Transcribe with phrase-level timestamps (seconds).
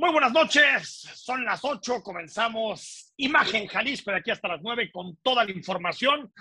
[0.00, 5.16] Muy buenas noches, son las 8, comenzamos Imagen Jalisco de aquí hasta las 9 con
[5.24, 6.32] toda la información,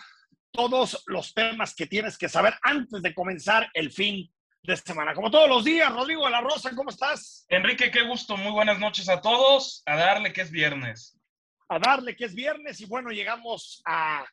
[0.51, 4.31] todos los temas que tienes que saber antes de comenzar el fin
[4.61, 5.15] de semana.
[5.15, 7.47] Como todos los días, Rodrigo de la Rosa, ¿cómo estás?
[7.49, 11.19] Enrique, qué gusto, muy buenas noches a todos, a darle que es viernes.
[11.67, 14.23] A darle que es viernes y bueno, llegamos a,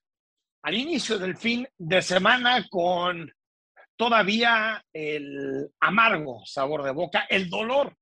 [0.65, 3.33] al inicio del fin de semana con
[3.97, 7.97] todavía el amargo sabor de boca, el dolor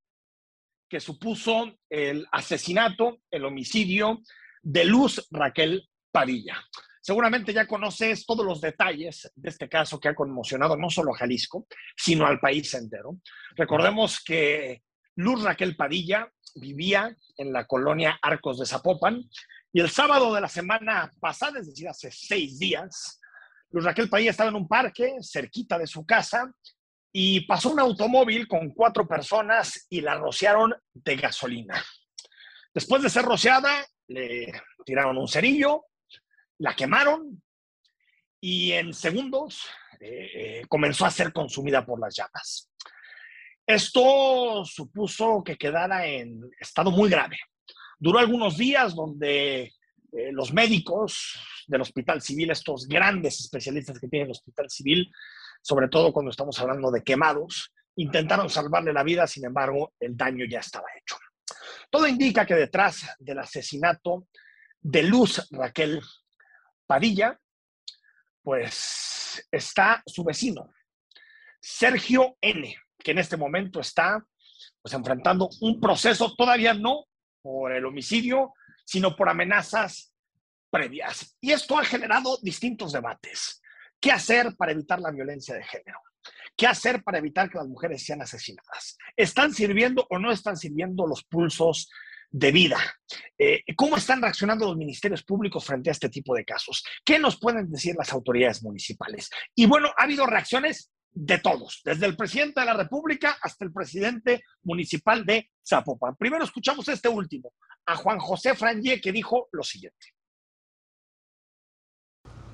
[0.92, 4.20] que supuso el asesinato, el homicidio
[4.60, 6.62] de Luz Raquel Padilla.
[7.00, 11.16] Seguramente ya conoces todos los detalles de este caso que ha conmocionado no solo a
[11.16, 13.16] Jalisco, sino al país entero.
[13.56, 14.82] Recordemos que
[15.16, 19.22] Luz Raquel Padilla vivía en la colonia Arcos de Zapopan
[19.72, 23.18] y el sábado de la semana pasada, es decir, hace seis días,
[23.70, 26.52] Luz Raquel Padilla estaba en un parque cerquita de su casa
[27.12, 31.84] y pasó un automóvil con cuatro personas y la rociaron de gasolina.
[32.72, 34.52] Después de ser rociada, le
[34.84, 35.84] tiraron un cerillo,
[36.58, 37.42] la quemaron
[38.40, 39.66] y en segundos
[40.00, 42.70] eh, comenzó a ser consumida por las llamas.
[43.66, 47.38] Esto supuso que quedara en estado muy grave.
[47.98, 49.72] Duró algunos días donde
[50.12, 51.38] eh, los médicos
[51.68, 55.12] del Hospital Civil, estos grandes especialistas que tiene el Hospital Civil,
[55.62, 60.44] sobre todo cuando estamos hablando de quemados, intentaron salvarle la vida, sin embargo, el daño
[60.44, 61.16] ya estaba hecho.
[61.90, 64.26] Todo indica que detrás del asesinato
[64.80, 66.02] de Luz Raquel
[66.86, 67.38] Padilla,
[68.42, 70.72] pues está su vecino,
[71.60, 74.24] Sergio N., que en este momento está
[74.80, 77.04] pues, enfrentando un proceso, todavía no
[77.40, 78.52] por el homicidio,
[78.84, 80.12] sino por amenazas
[80.70, 81.36] previas.
[81.40, 83.61] Y esto ha generado distintos debates.
[84.02, 86.00] ¿Qué hacer para evitar la violencia de género?
[86.56, 88.98] ¿Qué hacer para evitar que las mujeres sean asesinadas?
[89.16, 91.88] ¿Están sirviendo o no están sirviendo los pulsos
[92.28, 92.78] de vida?
[93.38, 96.84] Eh, ¿Cómo están reaccionando los ministerios públicos frente a este tipo de casos?
[97.04, 99.30] ¿Qué nos pueden decir las autoridades municipales?
[99.54, 103.72] Y bueno, ha habido reacciones de todos, desde el presidente de la República hasta el
[103.72, 106.16] presidente municipal de Zapopan.
[106.16, 107.52] Primero escuchamos este último,
[107.86, 110.08] a Juan José Franje, que dijo lo siguiente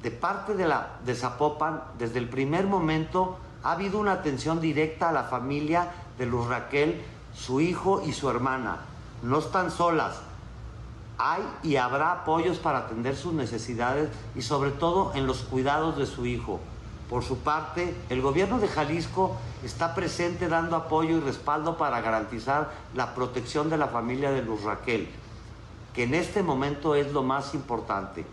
[0.02, 5.08] de parte de, la, de Zapopan, desde el primer momento ha habido una atención directa
[5.08, 7.02] a la familia de Luz Raquel,
[7.34, 8.78] su hijo y su hermana.
[9.22, 10.20] No están solas.
[11.18, 16.06] Hay y habrá apoyos para atender sus necesidades y sobre todo en los cuidados de
[16.06, 16.60] su hijo.
[17.10, 22.70] Por su parte, el gobierno de Jalisco está presente dando apoyo y respaldo para garantizar
[22.94, 25.08] la protección de la familia de Luz Raquel,
[25.94, 28.26] que en este momento es lo más importante.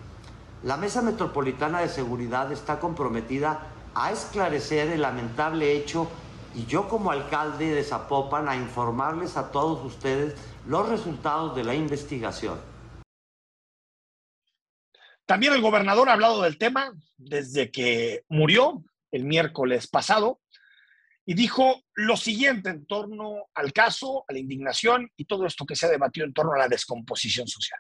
[0.66, 6.10] La Mesa Metropolitana de Seguridad está comprometida a esclarecer el lamentable hecho
[6.56, 10.34] y yo como alcalde de Zapopan a informarles a todos ustedes
[10.66, 12.60] los resultados de la investigación.
[15.28, 20.42] También el gobernador ha hablado del tema desde que murió el miércoles pasado
[21.28, 25.76] y dijo lo siguiente en torno al caso, a la indignación y todo esto que
[25.76, 27.80] se ha debatido en torno a la descomposición social.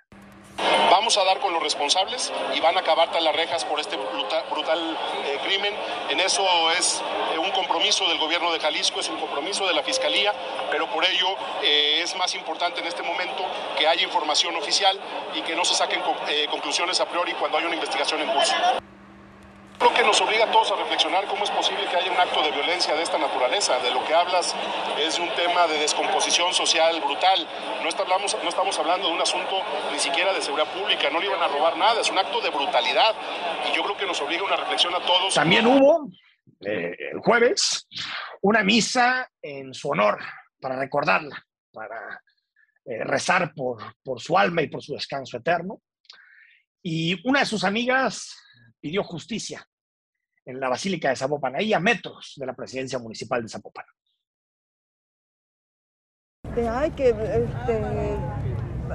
[1.05, 4.97] Vamos a dar con los responsables y van a acabar las rejas por este brutal,
[5.25, 5.73] eh, crimen.
[6.09, 7.01] En eso es
[7.33, 10.33] eh, un compromiso del gobierno de Jalisco, es un compromiso de la Fiscalía,
[10.71, 11.27] pero por ello
[11.61, 13.43] eh, es más importante en este momento
[13.77, 14.97] que haya información oficial
[15.35, 16.01] y que no se saquen
[16.49, 18.55] conclusiones a priori cuando hay una investigación en curso.
[19.77, 22.41] Creo que nos obliga a todos a reflexionar cómo es posible que haya un acto
[22.41, 23.77] de violencia de esta naturaleza.
[23.79, 24.55] De lo que hablas
[24.97, 27.47] es un tema de descomposición social brutal.
[27.83, 31.25] No estamos, no estamos hablando de un asunto ni siquiera de seguridad pública, no le
[31.25, 33.13] iban a robar nada, es un acto de brutalidad.
[33.69, 35.33] Y yo creo que nos obliga a una reflexión a todos.
[35.33, 36.09] También hubo
[36.61, 37.87] eh, el jueves
[38.41, 40.19] una misa en su honor
[40.61, 42.21] para recordarla, para
[42.85, 45.81] eh, rezar por, por su alma y por su descanso eterno.
[46.81, 48.44] Y una de sus amigas
[48.85, 49.67] pidió justicia
[50.45, 53.83] en la Basílica de Zapopan, ahí a metros de la presidencia municipal de Zapopan.
[56.69, 57.81] Hay que este,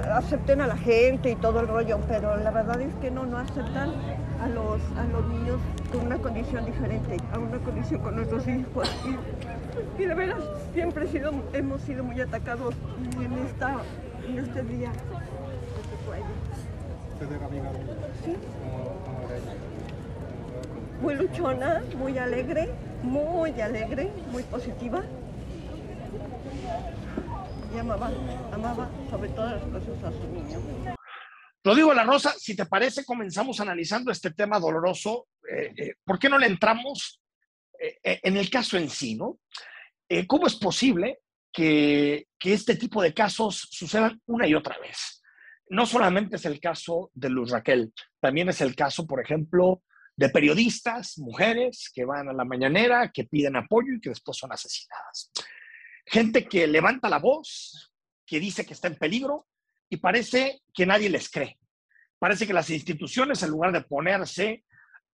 [0.09, 3.37] acepten a la gente y todo el rollo, pero la verdad es que no, no
[3.37, 3.89] aceptan
[4.39, 5.59] a los, a los niños
[5.91, 8.89] con una condición diferente, a una condición con nuestros hijos.
[9.99, 10.41] Y, de veras,
[10.73, 12.75] siempre sido, hemos sido muy atacados
[13.21, 13.81] en, esta,
[14.25, 14.93] en este día.
[18.23, 18.37] Sí
[21.01, 22.69] muy luchona, muy alegre,
[23.01, 25.03] muy alegre, muy positiva.
[27.73, 28.11] Y amaba,
[28.51, 30.59] amaba sobre todas las cosas a su niño.
[31.63, 35.27] Rodrigo La Rosa, si te parece, comenzamos analizando este tema doloroso.
[35.49, 37.21] Eh, eh, ¿Por qué no le entramos
[37.79, 39.39] eh, en el caso en sí, no?
[40.27, 41.19] ¿Cómo es posible
[41.53, 45.23] que, que este tipo de casos sucedan una y otra vez.
[45.69, 49.81] No solamente es el caso de Luz Raquel, también es el caso, por ejemplo,
[50.21, 54.51] de periodistas, mujeres que van a la mañanera, que piden apoyo y que después son
[54.51, 55.31] asesinadas.
[56.05, 57.91] Gente que levanta la voz,
[58.23, 59.47] que dice que está en peligro
[59.89, 61.57] y parece que nadie les cree.
[62.19, 64.63] Parece que las instituciones, en lugar de ponerse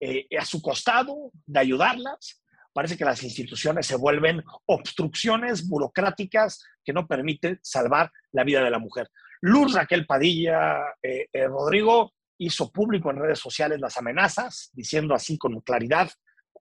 [0.01, 2.43] eh, a su costado, de ayudarlas,
[2.73, 8.71] parece que las instituciones se vuelven obstrucciones burocráticas que no permiten salvar la vida de
[8.71, 9.11] la mujer.
[9.43, 15.39] Luz Raquel Padilla, eh, eh, Rodrigo, hizo público en redes sociales las amenazas, diciendo así
[15.39, 16.11] con claridad,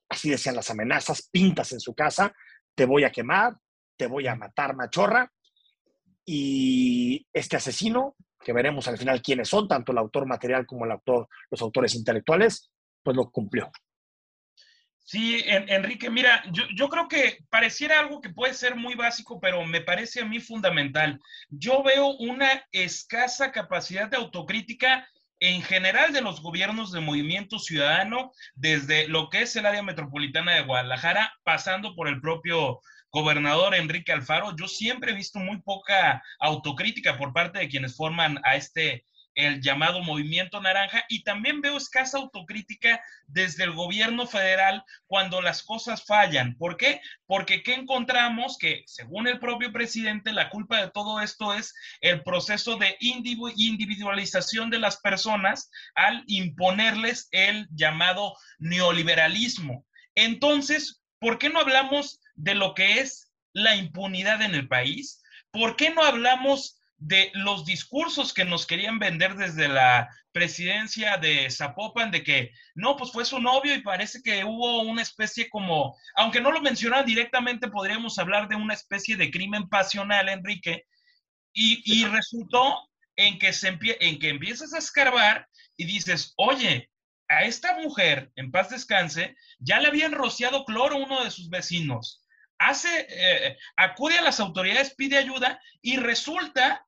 [0.09, 2.33] así decían las amenazas, pintas en su casa,
[2.75, 3.55] te voy a quemar,
[3.97, 5.31] te voy a matar, machorra.
[6.25, 10.91] Y este asesino, que veremos al final quiénes son, tanto el autor material como el
[10.91, 12.71] autor, los autores intelectuales,
[13.01, 13.71] pues lo cumplió.
[15.05, 19.65] Sí, Enrique, mira, yo, yo, creo que pareciera algo que puede ser muy básico, pero
[19.65, 21.19] me parece a mí fundamental.
[21.49, 25.05] Yo veo una escasa capacidad de autocrítica
[25.43, 30.53] en general de los gobiernos de movimiento ciudadano, desde lo que es el área metropolitana
[30.53, 32.79] de Guadalajara, pasando por el propio
[33.11, 38.39] gobernador Enrique Alfaro, yo siempre he visto muy poca autocrítica por parte de quienes forman
[38.45, 39.03] a este
[39.35, 45.63] el llamado movimiento naranja y también veo escasa autocrítica desde el gobierno federal cuando las
[45.63, 46.55] cosas fallan.
[46.57, 47.01] ¿Por qué?
[47.25, 48.57] Porque ¿qué encontramos?
[48.57, 54.69] Que según el propio presidente, la culpa de todo esto es el proceso de individualización
[54.69, 59.85] de las personas al imponerles el llamado neoliberalismo.
[60.15, 65.21] Entonces, ¿por qué no hablamos de lo que es la impunidad en el país?
[65.51, 71.51] ¿Por qué no hablamos de los discursos que nos querían vender desde la presidencia de
[71.51, 75.97] Zapopan, de que no, pues fue su novio y parece que hubo una especie como,
[76.15, 80.85] aunque no lo mencionaba directamente, podríamos hablar de una especie de crimen pasional, Enrique,
[81.51, 86.89] y, y resultó en que, se en que empiezas a escarbar y dices, oye,
[87.27, 92.25] a esta mujer, en paz descanse, ya le habían rociado cloro uno de sus vecinos.
[92.59, 96.85] Hace, eh, acude a las autoridades, pide ayuda y resulta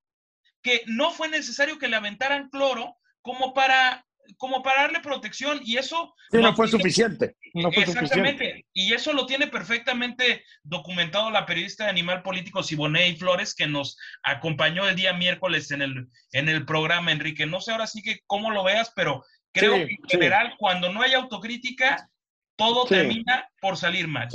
[0.65, 4.03] que no fue necesario que le aventaran cloro como para
[4.38, 7.35] como para darle protección y eso no fue suficiente.
[7.53, 8.65] exactamente.
[8.73, 14.00] Y eso lo tiene perfectamente documentado la periodista de Animal Político Siboney Flores que nos
[14.23, 17.45] acompañó el día miércoles en el, en el programa, Enrique.
[17.45, 21.03] No sé ahora sí que cómo lo veas, pero creo que en general cuando no
[21.03, 22.09] hay autocrítica,
[22.56, 24.27] todo termina por salir mal.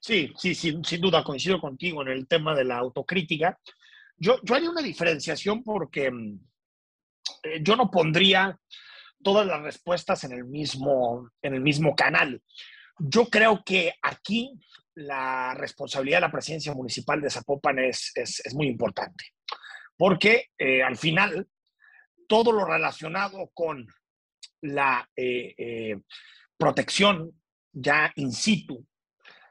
[0.00, 3.58] Sí, sí, sin duda coincido contigo en el tema de la autocrítica.
[4.18, 6.40] Yo, haría una diferenciación porque mm,
[7.42, 8.58] eh, yo no pondría
[9.22, 12.42] todas las respuestas en el mismo, en el mismo canal.
[12.98, 14.58] Yo creo que aquí
[14.94, 19.24] la responsabilidad de la presidencia municipal de Zapopan es, es, es muy importante,
[19.96, 21.46] porque eh, al final
[22.26, 23.86] todo lo relacionado con
[24.62, 25.98] la eh,
[26.56, 27.32] protección
[27.72, 28.86] ya in situ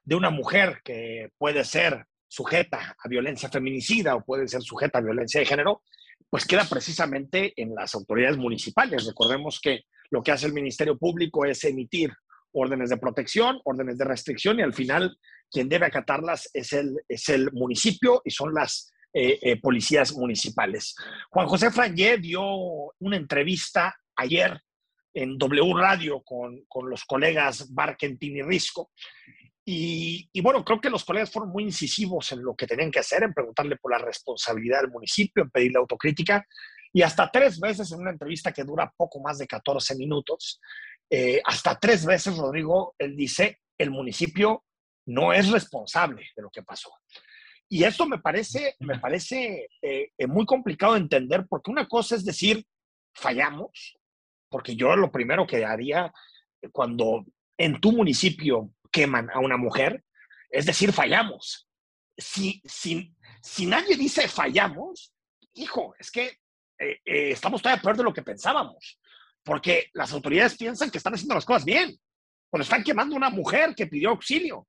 [0.04, 2.06] de una mujer que puede ser
[2.36, 5.84] sujeta a violencia feminicida o puede ser sujeta a violencia de género,
[6.30, 9.06] pues queda precisamente en las autoridades municipales.
[9.06, 12.12] Recordemos que lo que hace el Ministerio Público es emitir
[12.52, 15.18] órdenes de protección, órdenes de restricción y al final
[15.50, 20.96] quien debe acatarlas es el, es el municipio y son las eh, eh, policías municipales.
[21.30, 22.44] Juan José Frangé dio
[23.00, 24.60] una entrevista ayer
[25.14, 28.92] en W Radio con, con los colegas Barkentin y Risco
[29.68, 33.24] y, bueno, creo que los colegas fueron muy incisivos en lo que tenían que hacer,
[33.24, 36.46] en preguntarle por la responsabilidad del municipio, en pedirle autocrítica.
[36.94, 40.62] Y hasta tres veces en una entrevista que dura poco más de 14 minutos,
[41.10, 44.64] eh, hasta tres veces, Rodrigo, él dice, el municipio
[45.08, 46.92] no es responsable de lo que pasó.
[47.68, 52.16] Y esto me parece, me parece eh, eh, muy complicado de entender, porque una cosa
[52.16, 52.64] es decir,
[53.16, 53.98] fallamos,
[54.48, 56.14] porque yo lo primero que haría
[56.72, 57.26] cuando
[57.58, 60.06] en tu municipio queman a una mujer,
[60.50, 61.68] es decir, fallamos.
[62.18, 65.14] Si, si, si nadie dice fallamos,
[65.56, 66.28] hijo, es que
[66.80, 68.98] eh, eh, estamos todavía peor de lo que pensábamos,
[69.44, 72.00] porque las autoridades piensan que están haciendo las cosas bien,
[72.50, 74.66] cuando están quemando a una mujer que pidió auxilio.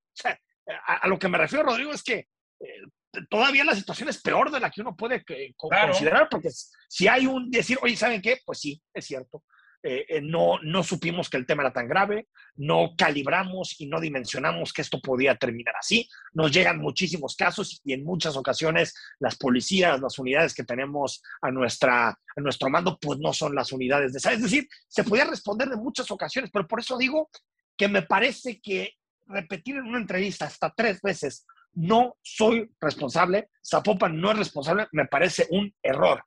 [0.87, 2.27] a, lo que me refiero, Rodrigo, es que
[2.59, 2.83] eh,
[3.31, 5.25] todavía la situación es peor de la que uno puede
[5.57, 6.51] considerar, porque
[6.89, 8.41] si hay un decir, oye, ¿saben qué?
[8.45, 9.45] Pues sí, es cierto.
[9.89, 12.27] Eh, eh, no, no supimos que el tema era tan grave,
[12.57, 16.09] no calibramos y no dimensionamos que esto podía terminar así.
[16.33, 21.53] Nos llegan muchísimos casos y en muchas ocasiones las policías, las unidades que tenemos a,
[21.53, 24.33] nuestra, a nuestro mando, pues no son las unidades de esa.
[24.33, 27.31] Es decir, se podía responder de muchas ocasiones, pero por eso digo
[27.77, 28.95] que me parece que
[29.27, 35.07] repetir en una entrevista hasta tres veces no soy responsable, Zapopan no es responsable, me
[35.07, 36.25] parece un error.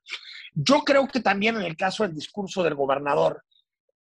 [0.54, 3.44] Yo creo que también en el caso del discurso del gobernador,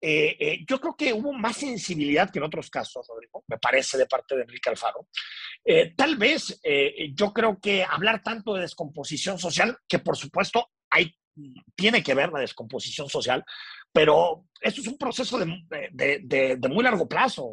[0.01, 3.99] eh, eh, yo creo que hubo más sensibilidad que en otros casos, Rodrigo, me parece,
[3.99, 5.09] de parte de Enrique Alfaro.
[5.65, 6.61] Eh, tal vez
[7.15, 11.13] yo creo que hablar tanto de descomposición social, que por supuesto hay,
[11.75, 13.45] tiene que ver la descomposición social,
[13.93, 17.51] pero esto es un proceso de, de muy largo plazo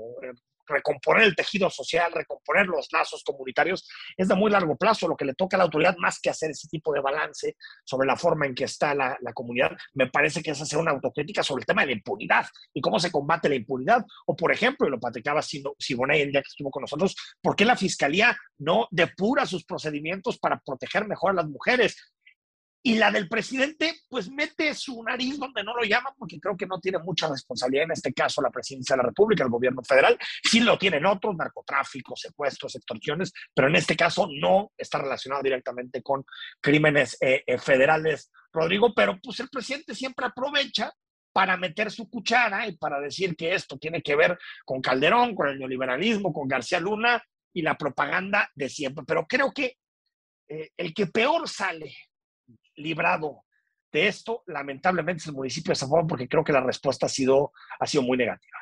[0.67, 5.07] recomponer el tejido social, recomponer los lazos comunitarios, es de muy largo plazo.
[5.07, 8.07] Lo que le toca a la autoridad, más que hacer ese tipo de balance sobre
[8.07, 11.61] la forma en que está la, comunidad, me parece que es hacer una autocrítica sobre
[11.61, 14.05] el tema de la impunidad y cómo se combate la impunidad.
[14.25, 17.65] O, por ejemplo, y lo platicaba Siboney el día que estuvo con nosotros, ¿por qué
[17.65, 22.14] la fiscalía no depura sus procedimientos para proteger mejor a las mujeres?
[22.87, 26.67] Y la del presidente, pues mete su nariz donde no lo llaman, porque creo que
[26.67, 30.15] no tiene mucha responsabilidad en este caso la presidencia de la República, el gobierno federal.
[30.43, 36.03] Sí lo tienen otros, narcotráfico, secuestros, extorsiones, pero en este caso no está relacionado directamente
[36.03, 36.23] con
[36.61, 38.93] crímenes eh, eh, federales, Rodrigo.
[38.93, 40.93] Pero pues el presidente siempre aprovecha
[41.33, 45.47] para meter su cuchara y para decir que esto tiene que ver con Calderón, con
[45.47, 47.19] el neoliberalismo, con García Luna
[47.51, 49.03] y la propaganda de siempre.
[49.07, 49.75] Pero creo que
[50.47, 51.95] eh, el que peor sale
[52.75, 53.43] librado
[53.91, 57.09] de esto, lamentablemente, es el municipio de San Juan, porque creo que la respuesta ha
[57.09, 58.57] sido, ha sido muy negativa.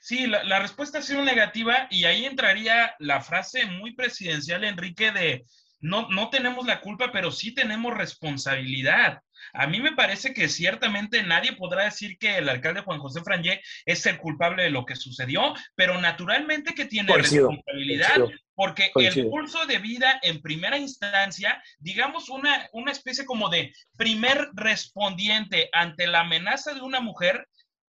[0.00, 5.44] Sí, la, respuesta ha sido negativa y ahí entraría la frase muy presidencial, Enrique, de
[5.80, 9.20] no, no tenemos la culpa, pero sí tenemos responsabilidad.
[9.52, 13.62] A mí me parece que ciertamente nadie podrá decir que el alcalde Juan José Frangé
[13.86, 18.16] es el culpable de lo que sucedió, pero naturalmente que tiene responsabilidad,
[18.54, 24.48] porque el pulso de vida en primera instancia, digamos una, una especie como de primer
[24.54, 27.46] respondiente ante la amenaza de una mujer,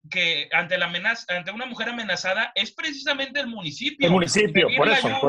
[0.09, 4.07] que ante la amenaza, ante una mujer amenazada es precisamente el municipio.
[4.07, 5.27] El municipio, por eso,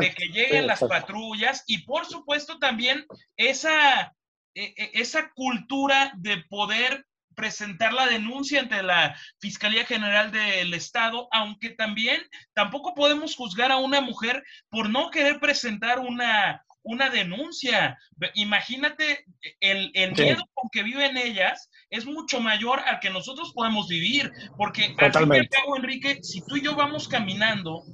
[0.00, 4.14] De que lleguen las patrullas y por supuesto también esa
[4.54, 11.28] e, e, esa cultura de poder presentar la denuncia ante la Fiscalía General del Estado,
[11.32, 12.22] aunque también
[12.54, 17.98] tampoco podemos juzgar a una mujer por no querer presentar una, una denuncia.
[18.34, 19.24] Imagínate,
[19.60, 24.30] el, el miedo con que viven ellas es mucho mayor al que nosotros podemos vivir,
[24.56, 27.84] porque al fin y al cabo, Enrique, si tú y yo vamos caminando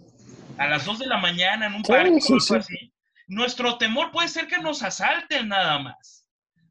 [0.58, 2.92] a las 2 de la mañana en un parque o algo así,
[3.26, 6.26] nuestro temor puede ser que nos asalten nada más.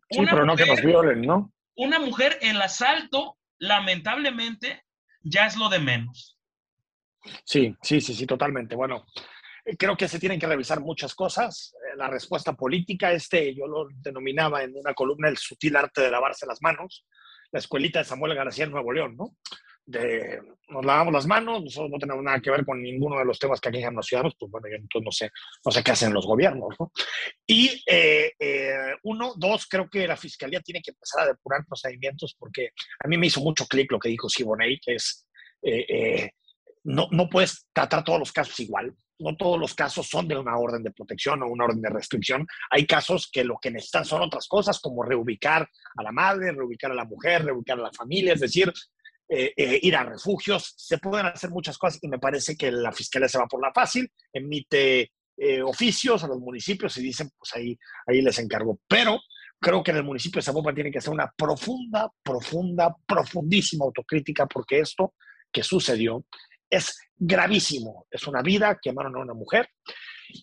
[0.09, 1.51] Sí, pero no que nos violen, ¿no?
[1.77, 4.83] Una mujer, el asalto, lamentablemente,
[5.21, 6.37] ya es lo de menos.
[7.45, 8.75] Sí, sí, sí, sí, totalmente.
[8.75, 9.05] Bueno,
[9.63, 11.75] eh, creo que se tienen que revisar muchas cosas.
[11.75, 16.09] Eh, la respuesta política, este yo lo denominaba en una columna el sutil arte de
[16.09, 17.05] lavarse las manos,
[17.51, 19.35] la escuelita de Samuel García en Nuevo León, ¿no?
[19.87, 23.39] De nos lavamos las manos, nosotros no tenemos nada que ver con ninguno de los
[23.39, 25.31] temas que aquejan los ciudadanos, pues bueno, entonces no sé,
[25.65, 26.91] no sé qué hacen los gobiernos, ¿no?
[27.45, 32.35] Y eh, eh, uno, dos, creo que la fiscalía tiene que empezar a depurar procedimientos
[32.37, 35.25] porque a mí me hizo mucho clic lo que dijo Siboney, que es,
[35.61, 36.31] eh,
[36.83, 40.57] no, no puedes tratar todos los casos igual, no todos los casos son de una
[40.57, 42.45] orden de protección o una orden de restricción.
[42.69, 46.91] Hay casos que lo que necesitan son otras cosas, como reubicar a la madre, reubicar
[46.91, 48.71] a la mujer, reubicar a la familia, es decir,
[49.29, 52.91] eh, eh, ir a refugios, se pueden hacer muchas cosas y me parece que la
[52.91, 57.53] fiscalía se va por la fácil, emite eh, oficios a los municipios y dicen, pues
[57.55, 58.79] ahí, ahí les encargo.
[58.87, 59.19] Pero
[59.59, 64.45] creo que en el municipio de Zapopan tiene que hacer una profunda, profunda, profundísima autocrítica
[64.45, 65.13] porque esto
[65.51, 66.25] que sucedió
[66.69, 68.07] es gravísimo.
[68.09, 69.69] Es una vida, quemaron a una mujer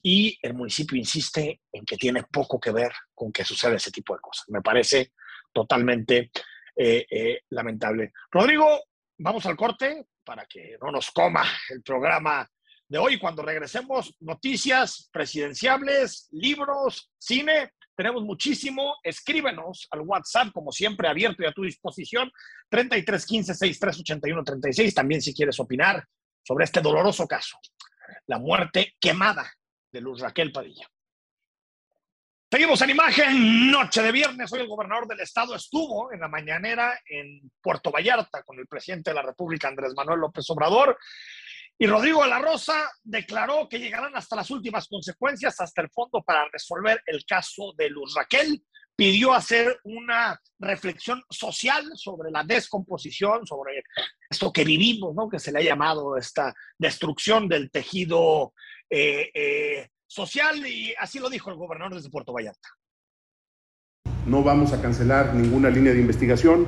[0.03, 4.15] y el municipio insiste en que tiene poco que ver con que suceda ese tipo
[4.15, 4.45] de cosas.
[4.49, 5.13] Me parece
[5.53, 6.31] totalmente
[6.77, 8.13] eh, eh, lamentable.
[8.31, 8.83] Rodrigo,
[9.19, 12.49] vamos al corte para que no nos coma el programa
[12.89, 13.19] de hoy.
[13.19, 17.73] Cuando regresemos, noticias presidenciables, libros, cine.
[17.97, 18.97] Tenemos muchísimo.
[19.03, 22.31] Escríbenos al WhatsApp, como siempre, abierto y a tu disposición.
[22.69, 24.95] 33 15 63 81 36.
[24.95, 26.05] También, si quieres opinar
[26.43, 27.59] sobre este doloroso caso,
[28.27, 29.51] la muerte quemada
[29.93, 30.89] de Luz Raquel Padilla.
[32.55, 34.53] Seguimos en imagen, noche de viernes.
[34.53, 39.11] Hoy el gobernador del estado estuvo en la mañanera en Puerto Vallarta con el presidente
[39.11, 40.97] de la República, Andrés Manuel López Obrador.
[41.77, 46.23] Y Rodrigo de la Rosa declaró que llegarán hasta las últimas consecuencias, hasta el fondo,
[46.23, 48.63] para resolver el caso de Luz Raquel.
[48.95, 53.83] Pidió hacer una reflexión social sobre la descomposición, sobre
[54.31, 55.29] esto que vivimos, ¿no?
[55.29, 58.55] que se le ha llamado esta destrucción del tejido
[58.89, 62.69] eh, eh, social y así lo dijo el gobernador desde Puerto Vallarta.
[64.27, 66.67] No vamos a cancelar ninguna línea de investigación.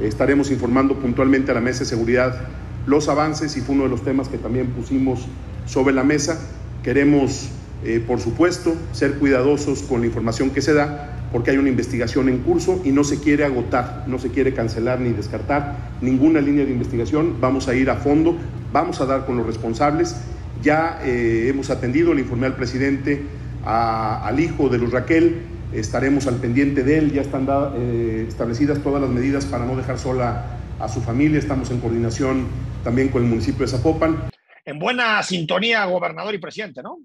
[0.00, 2.48] Estaremos informando puntualmente a la mesa de seguridad
[2.86, 5.26] los avances y fue uno de los temas que también pusimos
[5.66, 6.40] sobre la mesa.
[6.82, 7.50] Queremos
[7.82, 12.28] eh, por supuesto, ser cuidadosos con la información que se da, porque hay una investigación
[12.28, 16.66] en curso y no se quiere agotar, no se quiere cancelar ni descartar ninguna línea
[16.66, 17.40] de investigación.
[17.40, 18.36] Vamos a ir a fondo,
[18.70, 20.16] vamos a dar con los responsables.
[20.62, 23.22] Ya eh, hemos atendido, le informé al presidente,
[23.64, 29.00] al hijo de Luz Raquel, estaremos al pendiente de él, ya están eh, establecidas todas
[29.00, 32.48] las medidas para no dejar sola a su familia, estamos en coordinación
[32.84, 34.30] también con el municipio de Zapopan.
[34.64, 36.98] En buena sintonía, gobernador y presidente, ¿no?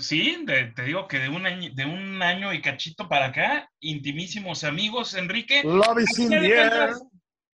[0.00, 4.64] Sí, te digo que de un, año, de un año y cachito para acá, intimísimos
[4.64, 5.62] amigos, Enrique.
[5.62, 6.94] Love is in the air.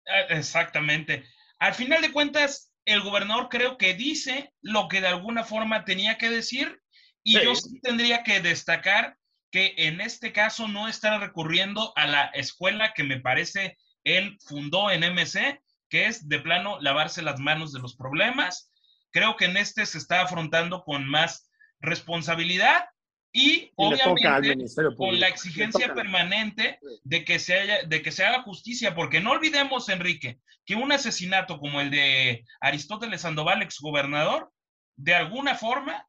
[0.07, 1.25] Ah, exactamente.
[1.59, 6.19] Al final de cuentas, el gobernador creo que dice lo que de alguna forma tenía
[6.19, 6.81] que decir
[7.23, 9.17] y yo sí tendría que destacar
[9.51, 14.91] que en este caso no está recurriendo a la escuela que me parece él fundó
[14.91, 18.73] en MC, que es de plano lavarse las manos de los problemas.
[19.11, 22.85] Creo que en este se está afrontando con más responsabilidad
[23.33, 28.95] y, obviamente con la exigencia permanente de que, se haya, de que se haga justicia,
[28.95, 34.53] porque no olvidemos, Enrique, que un asesinato como el de Aristóteles Sandoval, exgobernador,
[34.97, 36.07] de alguna forma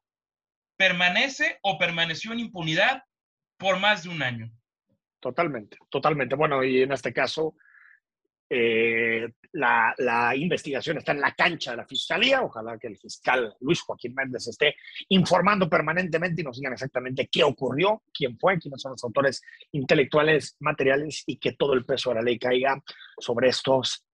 [0.76, 3.04] permanece o permaneció en impunidad
[3.56, 4.50] por más de un año.
[5.20, 6.34] Totalmente, totalmente.
[6.34, 7.54] Bueno, y en este caso,
[8.54, 12.42] eh, la, la, investigación está en la cancha de la fiscalía.
[12.42, 14.76] Ojalá que el fiscal Luis Joaquín Méndez esté
[15.08, 19.40] informando permanentemente y nos digan exactamente qué ocurrió, quién fue, quiénes son los autores
[19.72, 22.78] intelectuales, materiales y que todo el peso de la ley caiga
[23.18, 24.04] sobre estos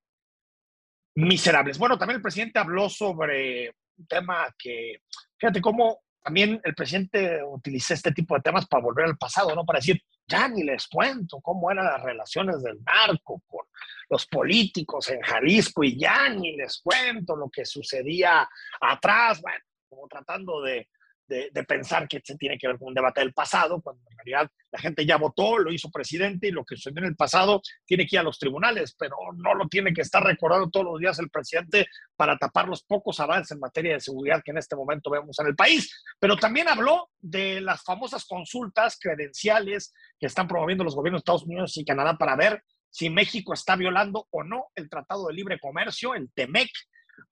[1.16, 1.76] miserables.
[1.76, 5.02] Bueno, también el presidente habló sobre un tema que,
[5.36, 9.64] fíjate cómo también el presidente utiliza este tipo de temas para volver al pasado, ¿no?
[9.64, 13.66] Para decir, ya ni les cuento cómo eran las relaciones del narco con
[14.10, 18.48] los políticos en Jalisco y ya ni les cuento lo que sucedía
[18.80, 20.88] atrás, bueno, como tratando de,
[21.28, 24.50] de, pensar que se tiene que ver con un debate del pasado, cuando en realidad
[24.70, 28.06] la gente ya votó, lo hizo presidente y lo que sucedió en el pasado tiene
[28.06, 31.18] que ir a los tribunales, pero no lo tiene que estar recordando todos los días
[31.18, 31.86] el presidente
[32.16, 35.46] para tapar los pocos avances en materia de seguridad que en este momento vemos en
[35.46, 36.02] el país.
[36.18, 41.44] Pero también habló de las famosas consultas credenciales que están promoviendo los gobiernos de Estados
[41.44, 45.60] Unidos y Canadá para ver si México está violando o no el Tratado de Libre
[45.60, 46.70] Comercio, el TEMEC,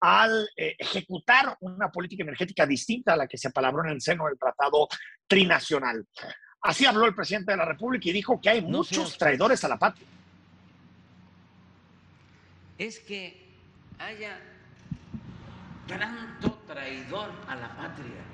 [0.01, 4.27] al eh, ejecutar una política energética distinta a la que se apalabró en el seno
[4.27, 4.88] del Tratado
[5.27, 6.07] Trinacional.
[6.62, 9.79] Así habló el presidente de la República y dijo que hay muchos traidores a la
[9.79, 10.07] patria.
[12.79, 13.55] Es que
[13.99, 14.38] haya
[15.87, 18.25] tanto traidor a la patria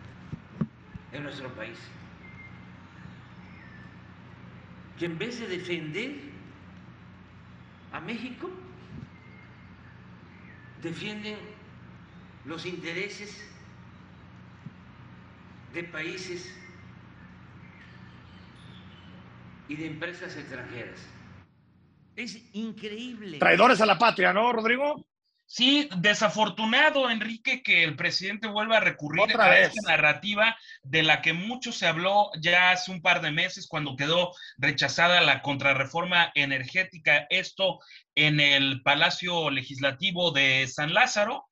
[1.13, 1.79] en nuestro país,
[4.99, 6.33] que en vez de defender
[7.93, 8.51] a México,
[10.83, 11.37] defienden
[12.45, 13.41] los intereses
[15.73, 16.53] de países
[19.69, 21.01] y de empresas extranjeras.
[22.17, 23.39] Es increíble.
[23.39, 25.03] Traidores a la patria, ¿no, Rodrigo?
[25.55, 31.35] Sí, desafortunado, Enrique, que el presidente vuelva a recurrir a esta narrativa de la que
[31.35, 37.27] mucho se habló ya hace un par de meses cuando quedó rechazada la contrarreforma energética,
[37.29, 37.81] esto
[38.15, 41.45] en el Palacio Legislativo de San Lázaro.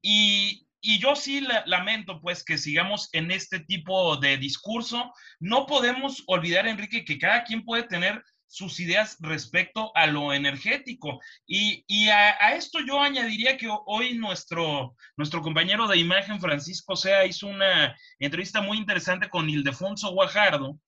[0.00, 5.12] Y, y yo sí lamento pues que sigamos en este tipo de discurso.
[5.40, 11.22] No podemos olvidar, Enrique, que cada quien puede tener sus ideas respecto a lo energético.
[11.46, 17.24] Y, y a, esto yo añadiría que hoy nuestro, nuestro compañero de imagen, Francisco Sea,
[17.24, 20.78] hizo una entrevista muy interesante con Ildefonso Guajardo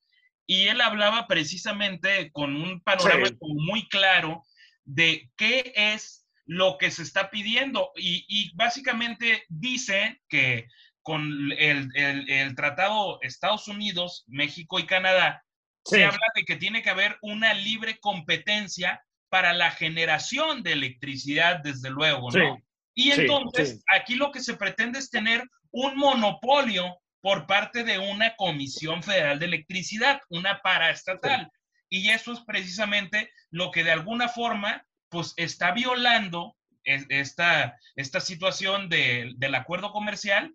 [0.47, 4.45] y él hablaba precisamente con un panorama muy claro
[4.85, 7.93] de qué es lo que se está pidiendo.
[7.97, 10.69] Y, y básicamente dice que
[11.01, 15.44] con el, el, el tratado Estados Unidos, México y Canadá,
[15.85, 21.61] se habla de que tiene que haber una libre competencia para la generación de electricidad,
[21.63, 22.59] desde luego, ¿no?
[22.95, 25.43] y entonces, aquí lo que se pretende es tener
[25.73, 31.51] un monopolio por parte de una Comisión Federal de Electricidad, una paraestatal.
[31.89, 38.89] Y eso es precisamente lo que de alguna forma, pues está violando esta, esta situación
[38.89, 40.55] del acuerdo comercial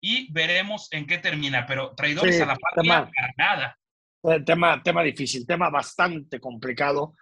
[0.00, 1.66] y veremos en qué termina.
[1.66, 3.78] Pero traidores a la patria, para nada.
[4.28, 7.14] Eh, tema, tema difícil, tema bastante complicado,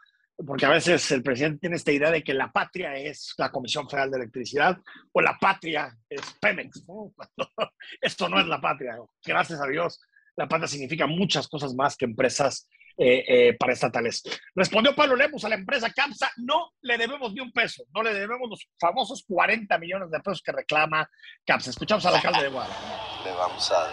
[0.47, 3.89] porque a veces el presidente tiene esta idea de que la patria es la Comisión
[3.89, 4.79] Federal de Electricidad
[5.13, 6.83] o la patria es Pemex.
[8.01, 8.97] Esto no es la patria.
[9.23, 10.01] Gracias a Dios,
[10.37, 14.23] la patria significa muchas cosas más que empresas eh, eh, paraestatales.
[14.55, 18.15] Respondió Pablo Lemos a la empresa CAMSA, no le debemos ni un peso, no le
[18.15, 21.07] debemos los famosos 40 millones de pesos que reclama
[21.45, 21.71] CAMSA.
[21.71, 23.25] Escuchamos al alcalde de Guadalajara.
[23.25, 23.91] Le vamos a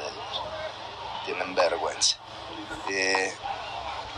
[1.26, 2.18] tienen vergüenza.
[2.90, 3.34] Eh,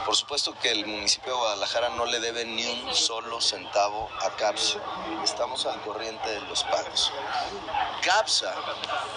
[0.05, 4.29] por supuesto que el municipio de Guadalajara no le debe ni un solo centavo a
[4.31, 4.79] CAPSA.
[5.23, 7.11] Estamos al corriente de los pagos.
[8.01, 8.53] CAPSA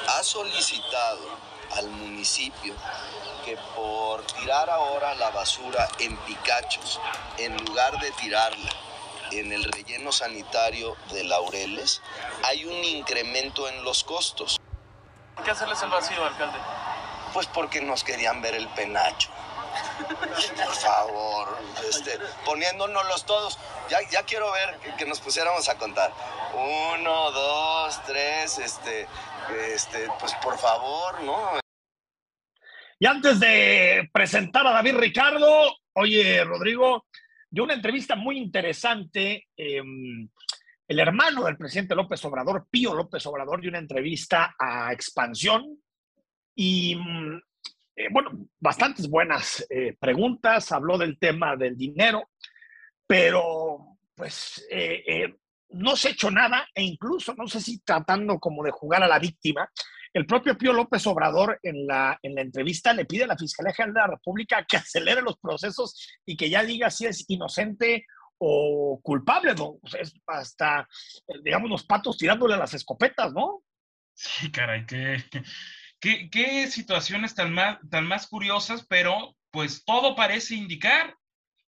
[0.09, 1.29] ha solicitado
[1.77, 2.75] al municipio
[3.45, 7.01] que por tirar ahora la basura en picachos,
[7.39, 8.71] en lugar de tirarla
[9.33, 12.01] en el relleno sanitario de Laureles,
[12.45, 14.61] hay un incremento en los costos.
[15.45, 16.59] ¿Qué hacerles el vacío, alcalde?
[17.37, 19.29] Pues porque nos querían ver el penacho.
[20.57, 22.13] Por favor, este,
[22.47, 23.59] poniéndonos todos.
[23.91, 26.15] Ya, ya quiero ver que, nos pusiéramos a contar.
[26.55, 29.07] Uno, dos, tres, este,
[29.71, 31.61] este, pues por favor, ¿no?
[32.99, 37.05] Y antes de presentar a David Ricardo, oye, Rodrigo,
[37.51, 39.49] dio una entrevista muy interesante.
[39.55, 39.83] Eh,
[40.89, 45.83] el hermano del presidente López Obrador, Pío López Obrador, dio una entrevista a Expansión
[46.57, 46.95] y,
[47.95, 50.73] eh, bueno, bastantes buenas eh, preguntas.
[50.73, 52.31] Habló del tema del dinero,
[53.07, 55.35] pero pues eh,
[55.69, 59.09] no se ha hecho nada e incluso, no sé si tratando como de jugar a
[59.09, 59.71] la víctima,
[60.15, 63.75] el propio Pío López Obrador en la, en la entrevista le pide a la Fiscalía
[63.75, 68.07] General de la República que acelere los procesos y que ya diga si es inocente
[68.39, 69.79] o culpable, ¿no?
[69.99, 70.89] Es hasta,
[71.43, 73.63] digamos, los patos tirándole las escopetas, ¿no?
[74.15, 75.23] Sí, caray, qué,
[76.01, 81.17] qué, qué situaciones tan más, tan más curiosas, pero pues todo parece indicar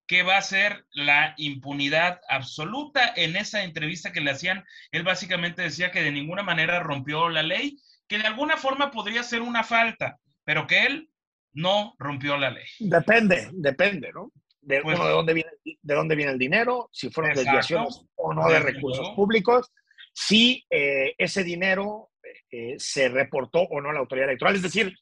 [0.08, 3.12] que va a ser la impunidad absoluta.
[3.14, 7.42] En esa entrevista que le hacían, él básicamente decía que de ninguna manera rompió la
[7.42, 11.10] ley, que de alguna forma podría ser una falta, pero que él
[11.52, 12.66] no rompió la ley.
[12.78, 14.32] Depende, depende, ¿no?
[14.62, 18.02] De, pues, uno, de, dónde viene, de dónde viene el dinero, si fueron exacto, desviaciones
[18.16, 19.70] o no de recursos públicos,
[20.12, 22.10] si eh, ese dinero
[22.50, 24.56] eh, se reportó o no a la autoridad electoral.
[24.56, 24.94] Es decir,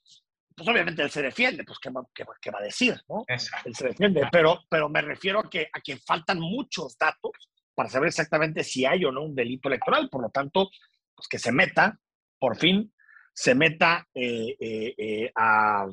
[0.57, 2.99] pues obviamente él se defiende, pues ¿qué va, qué, qué va a decir?
[3.09, 3.25] ¿no?
[3.29, 3.69] Exacto.
[3.69, 7.33] Él se defiende, pero, pero me refiero a que, a que faltan muchos datos
[7.75, 10.09] para saber exactamente si hay o no un delito electoral.
[10.09, 10.71] Por lo tanto,
[11.15, 11.99] pues que se meta,
[12.39, 12.93] por fin,
[13.35, 15.87] se meta eh, eh, a,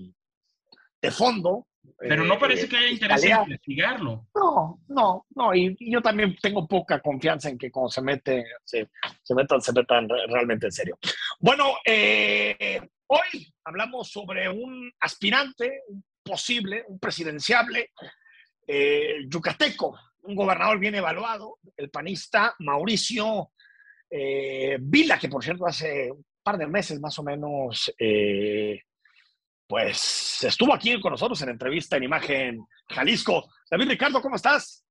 [1.02, 1.68] de fondo.
[1.98, 4.28] Pero no parece que haya interés en investigarlo.
[4.36, 5.56] No, no, no.
[5.56, 8.90] Y, y, yo también tengo poca confianza en que cuando se mete, se,
[9.22, 10.98] se metan, se metan realmente en serio.
[11.40, 11.76] Bueno,
[13.08, 17.92] hoy hablamos sobre un aspirante, un posible, un presidenciable
[19.28, 23.52] yucateco, un gobernador bien evaluado, el panista Mauricio
[24.10, 26.12] Vila, que por cierto hace
[26.44, 28.82] par de meses más o menos, eh,
[29.74, 33.50] pues estuvo aquí con nosotros en entrevista en Imagen Jalisco.
[33.72, 34.86] David Ricardo, ¿cómo estás?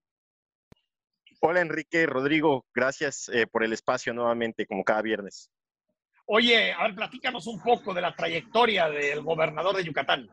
[1.40, 5.53] Hola Enrique, Rodrigo, gracias eh, por el espacio nuevamente, como cada viernes.
[6.27, 10.29] Oye, a ver, platícanos un poco de la trayectoria del gobernador de Yucatán.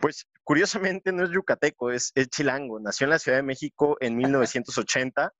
[0.00, 2.80] Pues curiosamente no es yucateco, es, es chilango.
[2.80, 5.34] Nació en la Ciudad de México en 1980.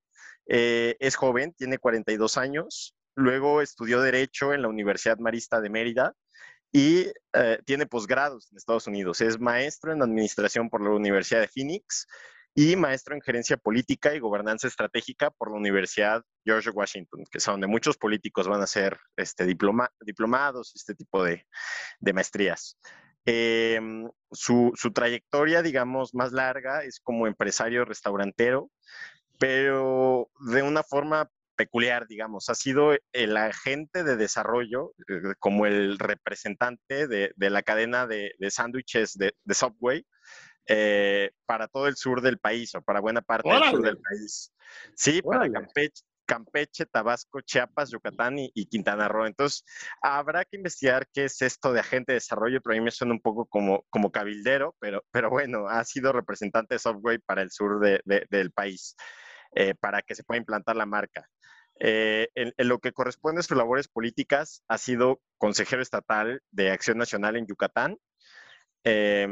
[0.49, 2.95] Eh, es joven, tiene 42 años.
[3.15, 6.15] Luego estudió Derecho en la Universidad Marista de Mérida
[6.75, 9.21] y eh, tiene posgrados en Estados Unidos.
[9.21, 12.05] Es maestro en Administración por la Universidad de Phoenix
[12.53, 17.45] y maestro en Gerencia Política y Gobernanza Estratégica por la Universidad George Washington, que es
[17.45, 21.47] donde muchos políticos van a ser este, diploma, diplomados, este tipo de,
[22.13, 22.77] maestrías.
[24.33, 28.69] Su, su, trayectoria, digamos, más larga es como empresario restaurantero,
[29.39, 32.49] pero de una forma peculiar, digamos.
[32.49, 38.33] Ha sido el agente de desarrollo, eh, como el representante de, de la cadena de,
[38.39, 40.07] de sándwiches de, de, Subway
[40.67, 43.67] eh, para todo el sur del país o para buena parte ¡Órale!
[43.67, 44.53] del sur del país.
[44.95, 45.53] Sí, ¡Órale!
[45.53, 49.27] para Campeche, Campeche, Tabasco, Chiapas, Yucatán y, y, Quintana Roo.
[49.27, 49.65] Entonces,
[50.03, 53.13] habrá que investigar qué es esto de agente de desarrollo, pero a mí me suena
[53.13, 57.51] un poco como, como cabildero, pero, pero bueno, ha sido representante de Subway para el
[57.51, 58.97] sur de, de, del país.
[59.57, 61.29] Eh, para que se pueda implantar la marca.
[61.81, 66.71] Eh, en, en, lo que corresponde a sus labores políticas, ha sido consejero estatal de
[66.71, 67.99] Acción Nacional en Yucatán.
[68.85, 69.27] Eh,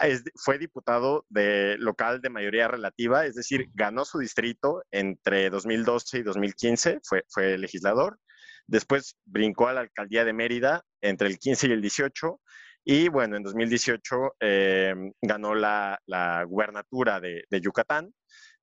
[0.00, 6.18] es, fue diputado de local de mayoría relativa, es decir, ganó su distrito entre 2012
[6.18, 8.18] y 2015, fue, fue legislador.
[8.66, 12.40] Después brincó a la alcaldía de Mérida entre el 15 y el 18.
[12.84, 18.12] Y bueno, en 2018 eh, ganó la, la gubernatura de Yucatán.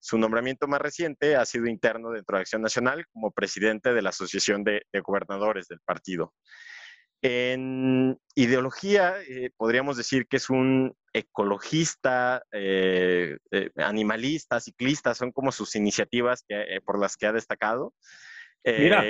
[0.06, 4.10] Su nombramiento más reciente ha sido interno dentro de Acción Nacional como presidente de la
[4.10, 6.32] Asociación de, de Gobernadores del partido.
[7.24, 15.52] En ideología, eh, podríamos decir que es un ecologista, eh, eh, animalista, ciclista, son como
[15.52, 17.91] sus iniciativas que, por las que ha destacado.
[18.63, 19.04] Mira.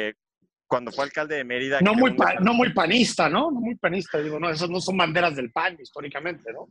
[0.67, 1.79] Cuando fue alcalde de Mérida.
[1.81, 3.51] No muy, no muy panista, ¿no?
[3.51, 6.69] No muy panista, digo, no, esas no son banderas del PAN históricamente, ¿no?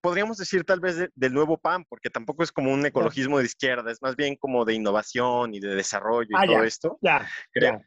[0.00, 3.90] Podríamos decir tal vez del nuevo PAN, porque tampoco es como un ecologismo de izquierda,
[3.92, 6.98] es más bien como de innovación y de desarrollo y ah, todo esto.
[7.00, 7.80] Ya, creó,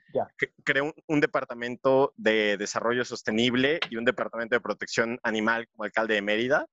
[0.63, 6.21] Creó un, departamento de desarrollo sostenible y un departamento de protección animal como alcalde de
[6.21, 6.67] Mérida.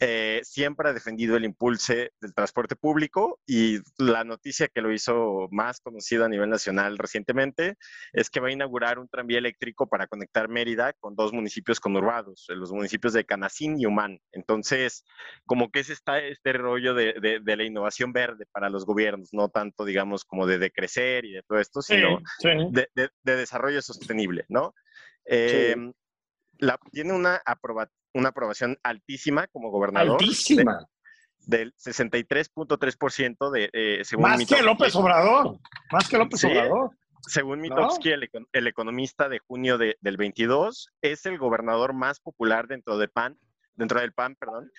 [0.00, 5.48] Eh, siempre ha defendido el impulso del transporte público y la noticia que lo hizo
[5.50, 7.76] más conocido a nivel nacional recientemente
[8.12, 12.46] es que va a inaugurar un tranvía eléctrico para conectar Mérida con dos municipios conurbados,
[12.48, 14.20] los municipios de Canacín y Humán.
[14.32, 15.04] Entonces,
[15.46, 19.48] como que es está este rollo de, de, la innovación verde para los gobiernos, no
[19.48, 22.20] tanto, digamos, como de decrecer y de todo esto, sino
[22.70, 24.74] De, de, desarrollo sostenible, ¿no?
[25.24, 25.92] Em,
[26.58, 27.40] la, tiene una,
[28.14, 30.20] una aprobación altísima como gobernador.
[30.20, 30.86] Altísima.
[31.46, 35.58] del 63.3% de, eh, según Más que López Obrador.
[35.92, 36.90] Más que López Obrador.
[37.26, 42.66] Según Mitowski, el, el, economista de junio de, del 22, es el gobernador más popular
[42.66, 43.38] dentro de PAN
[43.76, 44.70] dentro del PAN, perdón.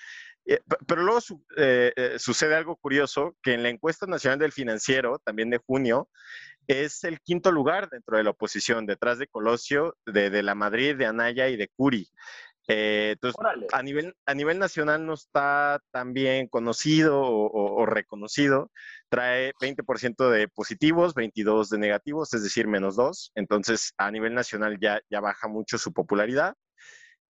[0.45, 1.19] Eh, pero luego
[1.57, 6.09] eh, eh, sucede algo curioso, que en la encuesta nacional del financiero, también de junio,
[6.67, 11.05] es el quinto lugar dentro de la oposición, detrás de Colosio, de, la Madrid, de
[11.05, 12.07] Anaya y de Curi.
[12.67, 13.35] Entonces,
[13.71, 18.71] a nivel, a nivel nacional no está tan bien conocido o, reconocido.
[19.09, 23.31] Trae 20% de positivos, 22 de negativos, es decir, menos 2.
[23.35, 26.55] Entonces, a nivel nacional ya, ya baja mucho su popularidad.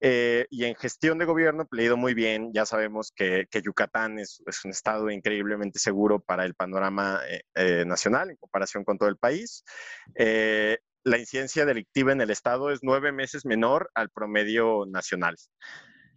[0.02, 2.52] Eh, y en gestión de gobierno, le ha ido muy bien.
[2.54, 8.30] Ya sabemos que, Yucatán es, un estado increíblemente seguro para el panorama eh, eh, nacional
[8.30, 9.64] en comparación con todo el país.
[11.06, 15.36] La incidencia delictiva en el estado es nueve meses menor al promedio nacional.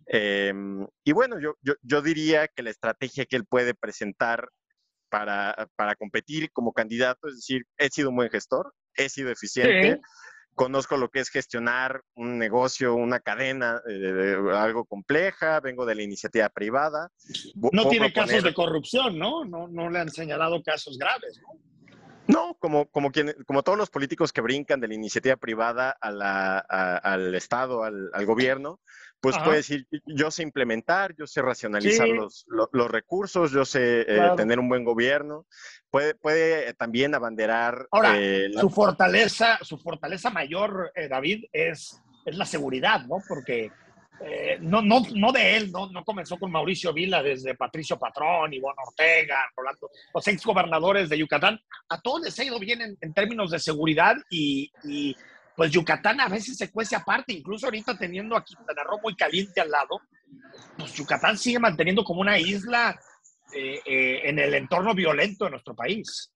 [0.07, 4.49] Em, y bueno, yo, yo, diría que la estrategia que él puede presentar
[5.11, 10.01] para, para competir como candidato, es decir, he sido un buen gestor, he sido eficiente
[10.59, 16.03] conozco lo que es gestionar un negocio, una cadena, eh, algo compleja, vengo de la
[16.03, 17.11] iniciativa privada.
[17.73, 19.45] No tiene casos de corrupción, ¿no?
[19.45, 19.69] ¿no?
[19.69, 21.59] No le han señalado casos graves, ¿no?
[22.29, 26.11] No, como, como, quien, como todos los políticos que brincan de la iniciativa privada a
[26.11, 28.81] la, al Estado, al, al, gobierno,
[29.19, 34.31] pues puede decir, yo sé implementar, yo sé racionalizar los, los, recursos, yo sé eh,
[34.37, 35.47] tener un buen gobierno,
[35.91, 37.89] puede, puede también abanderar...
[37.91, 43.23] Ahora, eh, su fortaleza, su fortaleza mayor, eh, David, es, es la seguridad, ¿no?
[43.27, 43.73] Porque
[44.61, 48.83] no, no, no de él, no, no comenzó con Mauricio Vila, desde Patricio Patrón, Ivonne
[48.87, 53.15] Ortega, Rolando, los ex gobernadores de Yucatán, a todos les ha ido bien en, en
[53.15, 55.17] términos de seguridad y, y
[55.59, 59.61] pues Yucatán a veces se cuece aparte, incluso ahorita teniendo aquí Quintana Roo muy caliente
[59.61, 60.01] al lado,
[60.77, 62.97] pues Yucatán sigue manteniendo como una isla
[63.53, 66.31] eh, eh, en el entorno violento de nuestro país.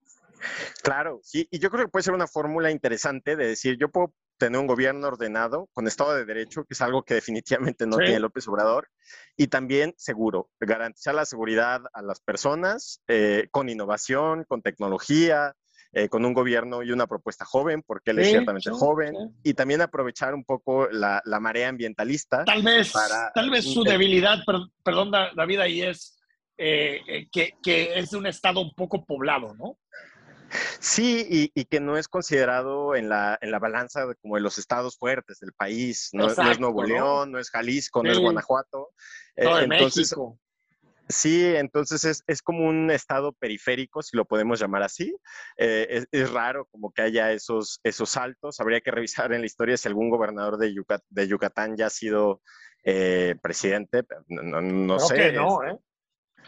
[0.83, 4.15] Claro, sí, y yo creo que puede ser una fórmula interesante de decir, yo puedo
[4.39, 8.19] tener un gobierno ordenado con Estado de Derecho, que es algo que definitivamente no tiene
[8.19, 8.89] López Obrador,
[9.37, 15.55] y también seguro, garantizar la seguridad a las personas eh, con innovación, con tecnología,
[15.95, 19.83] eh, con un gobierno y una propuesta joven, porque él es ciertamente joven, y también
[19.83, 22.45] aprovechar un poco la, la marea ambientalista.
[22.45, 22.93] Tal vez,
[23.35, 24.39] tal vez su debilidad,
[24.83, 26.19] perdón David, ahí es
[26.57, 29.79] eh, eh, que, que, es de un estado un poco poblado, ¿no?
[30.81, 34.43] Sí, y, y, que no es considerado en la, en la balanza de, como de
[34.43, 36.11] los estados fuertes del país.
[36.13, 38.91] No, no es Nuevo León, no es Jalisco, no es Guanajuato.
[39.37, 40.39] No, entonces, México.
[41.09, 45.15] Sí, entonces es, es, como un estado periférico, si lo podemos llamar así.
[45.59, 48.61] Eh, es, raro como que haya esos, esos saltos.
[48.61, 50.75] Habría que revisar en la historia si algún gobernador de,
[51.11, 52.41] de Yucatán ya ha sido
[52.85, 54.05] eh, presidente.
[54.29, 55.15] No, no sé.
[55.15, 55.79] Que no, ¿eh?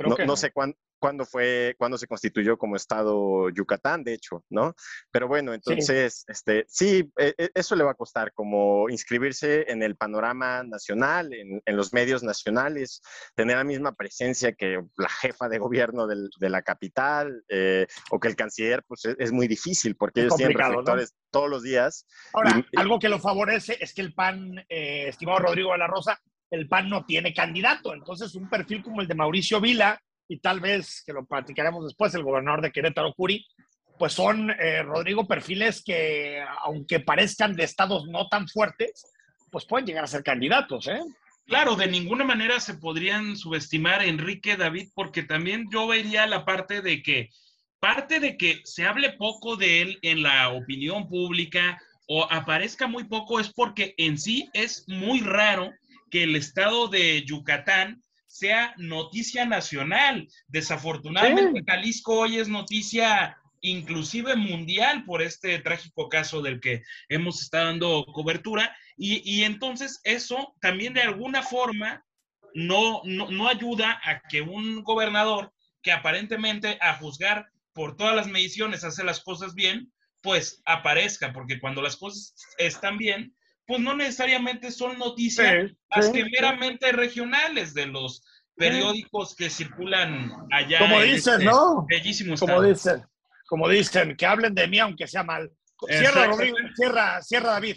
[0.01, 4.75] no, no, sé cuándo, cuándo fue, cuándo se constituyó como estado Yucatán, de hecho, ¿no?
[5.11, 6.33] Pero bueno, entonces, sí.
[6.33, 11.35] este, sí, e, e, eso le va a costar como inscribirse en el panorama nacional,
[11.35, 13.03] en, en los medios nacionales,
[13.35, 18.19] tener la misma presencia que la jefa de gobierno del, de la capital eh, o
[18.19, 21.29] que el canciller, pues es, es muy difícil porque es ellos tienen reflectores ¿no?
[21.31, 22.07] todos los días.
[22.33, 25.87] Ahora, y, algo que lo favorece es que el PAN, eh, estimado Rodrigo de la
[25.87, 30.39] Rosa, el PAN no tiene candidato, entonces un perfil como el de Mauricio Vila, y
[30.39, 33.45] tal vez, que lo platicaremos después, el gobernador de Querétaro, Curi,
[33.99, 39.07] pues son, eh, Rodrigo, perfiles que, aunque parezcan de estados no tan fuertes,
[39.51, 41.01] pues pueden llegar a ser candidatos, ¿eh?
[41.47, 46.81] Claro, de ninguna manera se podrían subestimar Enrique David, porque también yo vería la parte
[46.81, 47.29] de que,
[47.81, 53.05] parte de que se hable poco de él en la opinión pública o aparezca muy
[53.05, 55.71] poco es porque en sí es muy raro
[56.11, 58.03] que el estado de Yucatán
[58.35, 60.27] sea noticia nacional.
[60.49, 61.64] Desafortunadamente, sí.
[61.68, 68.05] Jalisco hoy es noticia inclusive mundial, por este trágico caso del que hemos estado dando
[68.07, 68.77] cobertura.
[68.97, 72.05] Y, y entonces eso también de alguna forma
[72.55, 78.27] no, no, no ayuda a que un gobernador que aparentemente a juzgar por todas las
[78.27, 79.92] mediciones hace las cosas bien,
[80.23, 83.33] pues aparezca, porque cuando las cosas están bien,
[83.66, 88.22] pues no necesariamente son noticias más que meramente regionales de los
[88.57, 90.79] periódicos que circulan allá.
[90.79, 91.87] Como dicen, este ¿no?
[91.88, 93.05] Bellísimo Como dicen,
[93.46, 95.50] como dicen, que hablen de mí aunque sea mal.
[95.88, 96.27] Cierra.
[96.27, 97.77] Rodrigo, cierra, cierra, David.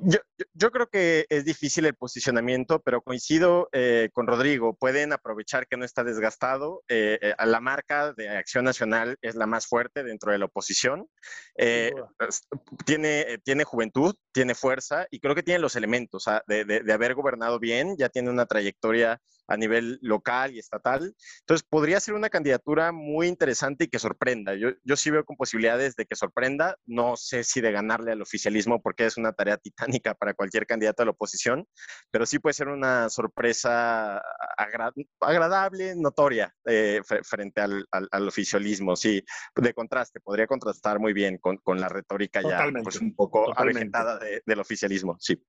[0.00, 4.74] Yo, yo- yo creo que es difícil el posicionamiento, pero coincido eh, con Rodrigo.
[4.74, 6.82] Pueden aprovechar que no está desgastado.
[6.88, 11.08] Eh, eh, la marca de Acción Nacional es la más fuerte dentro de la oposición.
[11.58, 11.92] Eh,
[12.84, 16.92] tiene, eh, tiene juventud, tiene fuerza y creo que tiene los elementos de, de- de
[16.92, 17.96] haber gobernado bien.
[17.98, 21.14] Ya tiene una trayectoria a nivel local y estatal.
[21.40, 24.54] Entonces, podría ser una candidatura muy interesante y que sorprenda.
[24.54, 26.76] Yo, yo sí veo con posibilidades de que sorprenda.
[26.84, 31.02] No sé si de ganarle al oficialismo, porque es una tarea titánica para cualquier candidato
[31.02, 31.66] a la oposición,
[32.10, 34.22] pero sí puede ser una sorpresa
[34.56, 38.96] agra- agradable, notoria, eh, fre- frente al, al- al oficialismo.
[38.96, 39.22] Sí,
[39.54, 44.18] de contraste, podría contrastar muy bien con, con la retórica ya pues, un poco avejentada
[44.18, 45.16] de- del oficialismo.
[45.20, 45.42] Sí.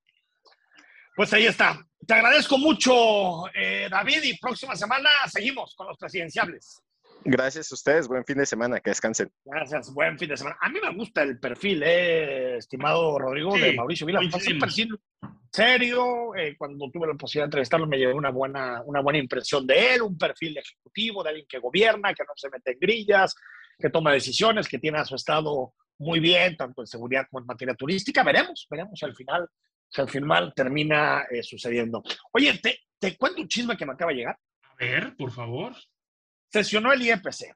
[1.15, 1.79] Pues ahí está.
[2.05, 6.83] Te agradezco mucho, eh, David, y próxima semana seguimos con los presidenciables.
[7.23, 8.07] Gracias a ustedes.
[8.07, 8.79] Buen fin de semana.
[8.79, 9.31] Que descansen.
[9.45, 10.57] Gracias, buen fin de semana.
[10.61, 14.19] A mí me gusta el perfil, eh, estimado Rodrigo, Sí, de Mauricio Vila.
[14.21, 14.99] Es un perfil
[15.51, 16.35] serio.
[16.35, 19.95] eh, cuando tuve la posibilidad de entrevistarlo, me llevé una buena, una buena impresión de
[19.95, 23.35] él, un perfil ejecutivo, de alguien que gobierna, que no se mete en grillas,
[23.77, 27.47] que toma decisiones, que tiene a su estado muy bien, tanto en seguridad como en
[27.47, 28.23] materia turística.
[28.23, 29.47] Veremos, veremos si al final,
[29.89, 32.03] si al final termina eh, sucediendo.
[32.31, 34.37] Oye, te, te cuento un chisme que me acaba de llegar.
[34.63, 35.73] A ver, por favor.
[36.51, 37.53] Sesionó el IEPC.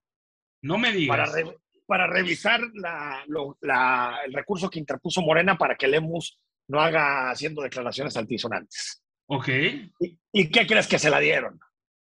[0.63, 1.33] No me para, digas.
[1.33, 6.79] re- para revisar la- lo- la- el recurso que interpuso Morena para que Lemus no
[6.79, 9.03] haga haciendo declaraciones altisonantes.
[9.27, 9.47] Ok.
[9.99, 11.59] ¿Y, y qué crees que se la dieron?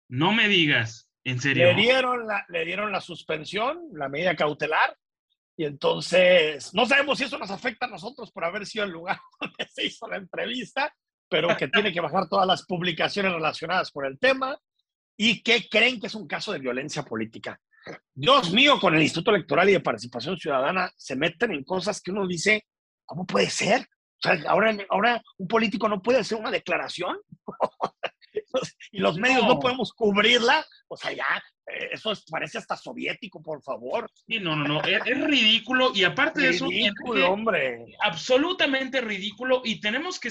[0.10, 1.10] No me digas.
[1.24, 1.66] ¿En serio?
[1.68, 4.96] Le dieron, la, le dieron la suspensión, la medida cautelar,
[5.58, 9.18] y entonces no sabemos si eso nos afecta a nosotros por haber sido el lugar
[9.40, 10.94] donde se hizo la entrevista,
[11.28, 14.56] pero que tiene que bajar todas las publicaciones relacionadas con el tema
[15.18, 17.60] y que creen que es un caso de violencia política.
[18.14, 22.12] Dios mío, con el Instituto Electoral y de Participación Ciudadana se meten en cosas que
[22.12, 22.66] uno dice,
[23.06, 23.82] ¿cómo puede ser?
[23.82, 27.18] O sea, ahora, ahora un político no puede hacer una declaración
[28.92, 29.60] y los medios no No.
[29.60, 30.66] podemos cubrirla.
[30.88, 31.26] O sea, ya,
[31.68, 34.10] eh, eso es- parece hasta soviético, por favor.
[34.26, 34.82] Sí, no, no, no.
[34.84, 35.92] Es, es ridículo.
[35.94, 37.86] Y aparte de eso, Ridículo, Enrique, hombre.
[38.02, 40.30] absolutamente ridículo y tenemos que,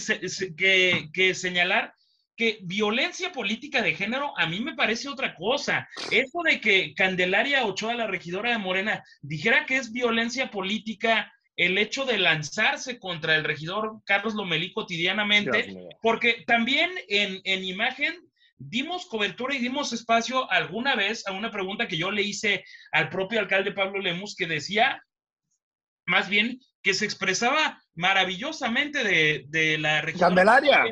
[0.57, 1.95] que, que señalar
[2.37, 5.89] que violencia política de género a mí me parece otra cosa.
[6.11, 11.79] Eso de que Candelaria Ochoa, la regidora de Morena, dijera que es violencia política el
[11.79, 18.15] hecho de lanzarse contra el regidor Carlos Lomelí cotidianamente, porque también en, en imagen
[18.57, 23.09] dimos cobertura y dimos espacio alguna vez a una pregunta que yo le hice al
[23.09, 25.03] propio alcalde Pablo Lemus que decía,
[26.07, 30.21] más bien, que se expresaba maravillosamente de, de la región.
[30.21, 30.85] Candelaria.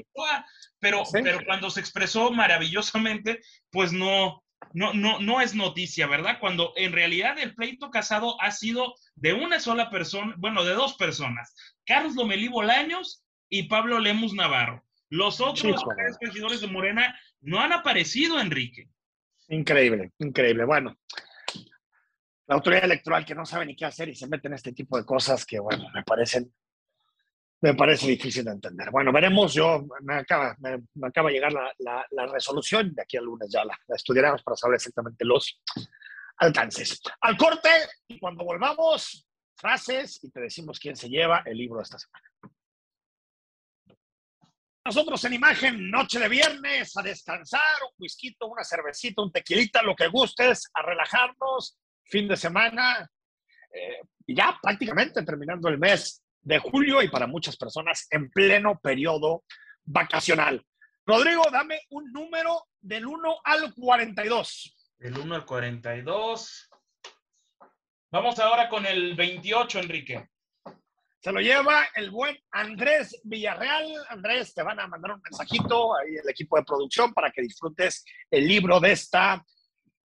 [0.82, 1.20] Pero, Sí.
[1.22, 3.40] pero cuando se expresó maravillosamente,
[3.70, 4.42] pues no,
[4.74, 6.38] no, no, no es noticia, ¿verdad?
[6.40, 10.94] Cuando en realidad el pleito casado ha sido de una sola persona, bueno, de dos
[10.94, 11.54] personas,
[11.86, 14.84] Carlos Lomelí Bolaños y Pablo Lemus Navarro.
[15.08, 15.94] Los otros Chico.
[15.96, 18.88] tres regidores de Morena no han aparecido, Enrique.
[19.48, 20.64] Increíble, increíble.
[20.64, 20.96] Bueno,
[22.48, 24.96] la autoridad electoral que no sabe ni qué hacer y se mete en este tipo
[24.96, 26.52] de cosas que, bueno, me parecen,
[27.62, 28.90] me parece difícil de entender.
[28.90, 29.54] Bueno, veremos.
[29.54, 31.72] Yo me acaba, me, acaba de llegar la,
[32.10, 32.92] la- resolución.
[32.92, 35.60] De aquí al lunes ya la, estudiaremos para saber exactamente los
[36.38, 37.00] alcances.
[37.20, 37.70] Al corte
[38.08, 42.28] y cuando volvamos, frases y te decimos quién se lleva el libro de esta semana.
[44.84, 49.94] Nosotros en imagen, noche de viernes, a descansar, un whisky, una cervecita, un tequilita, lo
[49.94, 53.08] que gustes, a relajarnos, fin de semana,
[53.72, 59.44] eh, ya prácticamente terminando el mes de julio y para muchas personas en pleno periodo
[59.84, 60.64] vacacional.
[61.06, 64.76] Rodrigo, dame un número del 1 al 42.
[64.98, 66.70] Del 1 al 42.
[68.10, 70.28] Vamos ahora con el 28, Enrique.
[71.20, 73.86] Se lo lleva el buen Andrés Villarreal.
[74.08, 78.04] Andrés, te van a mandar un mensajito ahí el equipo de producción para que disfrutes
[78.30, 79.42] el libro de esta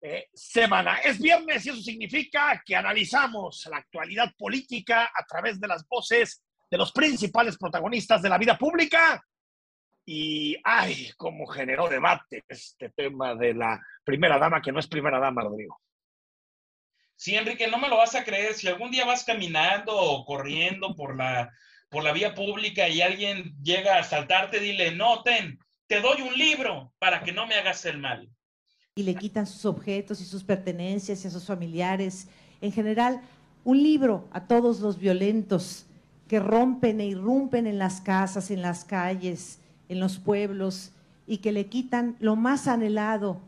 [0.00, 0.98] eh, semana.
[0.98, 6.42] Es viernes y eso significa que analizamos la actualidad política a través de las voces
[6.70, 9.22] de los principales protagonistas de la vida pública.
[10.04, 15.18] Y, ay, cómo generó debate este tema de la primera dama, que no es primera
[15.18, 15.80] dama, Rodrigo.
[17.16, 18.54] Sí, Enrique, no me lo vas a creer.
[18.54, 21.50] Si algún día vas caminando o corriendo por la,
[21.88, 26.36] por la vía pública y alguien llega a saltarte, dile, no, ten, te doy un
[26.36, 28.28] libro para que no me hagas el mal.
[28.96, 32.28] Y le quitan sus objetos y sus pertenencias y a sus familiares.
[32.62, 33.20] En general,
[33.62, 35.84] un libro a todos los violentos
[36.26, 39.58] que rompen e irrumpen en las casas, en las calles,
[39.90, 40.92] en los pueblos
[41.26, 43.38] y que le quitan lo más anhelado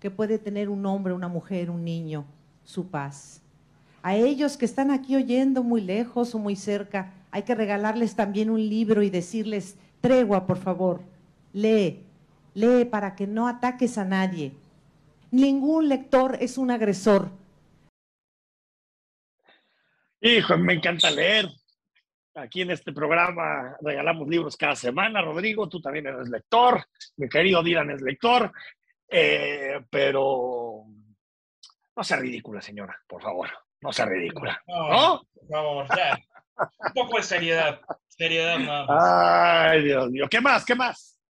[0.00, 2.24] que puede tener un hombre, una mujer, un niño,
[2.64, 3.42] su paz.
[4.02, 8.48] A ellos que están aquí oyendo muy lejos o muy cerca, hay que regalarles también
[8.48, 11.02] un libro y decirles, tregua, por favor,
[11.52, 12.00] lee,
[12.54, 14.52] lee para que no ataques a nadie.
[15.34, 17.28] Ningún lector es un agresor.
[20.20, 21.48] Hijo, me encanta leer.
[22.36, 25.22] Aquí en este programa regalamos libros cada semana.
[25.22, 26.84] Rodrigo, tú también eres lector.
[27.16, 28.52] Mi querido Dylan es lector.
[29.08, 30.84] Eh, pero
[31.96, 33.50] no sea ridícula, señora, por favor.
[33.80, 34.62] No sea ridícula.
[34.68, 36.16] No, por favor, ya.
[36.78, 37.80] Un poco de seriedad.
[38.06, 39.72] Seriedad nada más.
[39.72, 40.28] Ay, Dios mío.
[40.30, 40.64] ¿Qué más?
[40.64, 41.20] ¿Qué más?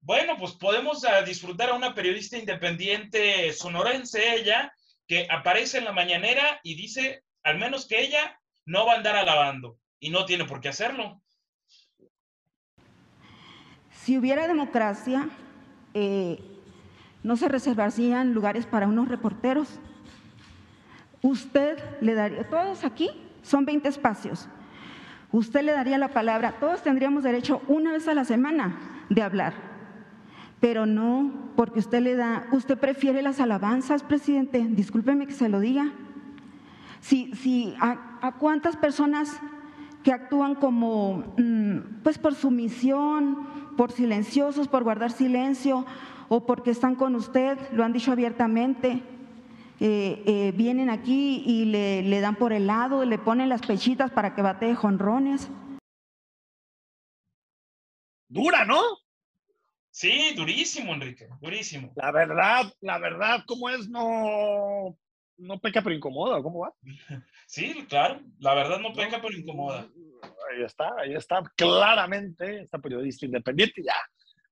[0.00, 4.72] Bueno, pues podemos ah, disfrutar a una periodista independiente sonorense, ella,
[5.06, 9.16] que aparece en la mañanera y dice, al menos que ella no va a andar
[9.16, 11.20] alabando y no tiene por qué hacerlo.
[13.90, 15.28] Si hubiera democracia,
[15.94, 16.38] eh,
[17.22, 19.80] no se reservarían lugares para unos reporteros.
[21.20, 23.10] Usted le daría, todos aquí
[23.42, 24.48] son 20 espacios.
[25.32, 29.67] Usted le daría la palabra, todos tendríamos derecho una vez a la semana de hablar.
[30.60, 35.60] Pero no, porque usted le da, usted prefiere las alabanzas, presidente, discúlpeme que se lo
[35.60, 35.92] diga.
[37.00, 39.38] Si, si a, cuántas personas
[40.02, 43.46] que actúan como, mm, pues por sumisión,
[43.76, 45.86] por silenciosos, por guardar silencio,
[46.28, 49.02] o porque están con usted, lo han dicho abiertamente,
[49.80, 54.10] eh, eh, vienen aquí y le, le, dan por el lado, le ponen las pechitas
[54.10, 55.48] para que bate jonrones.
[58.28, 58.80] Dura, ¿no?
[59.98, 61.92] Sí, durísimo, Enrique, durísimo.
[61.96, 63.88] La verdad, la verdad, ¿cómo es?
[63.88, 64.96] No,
[65.38, 66.72] no peca pero incomoda, ¿cómo va?
[67.48, 69.80] Sí, claro, la verdad no peca pero incomoda.
[69.80, 73.94] Ahí está, ahí está, claramente, esta periodista independiente ya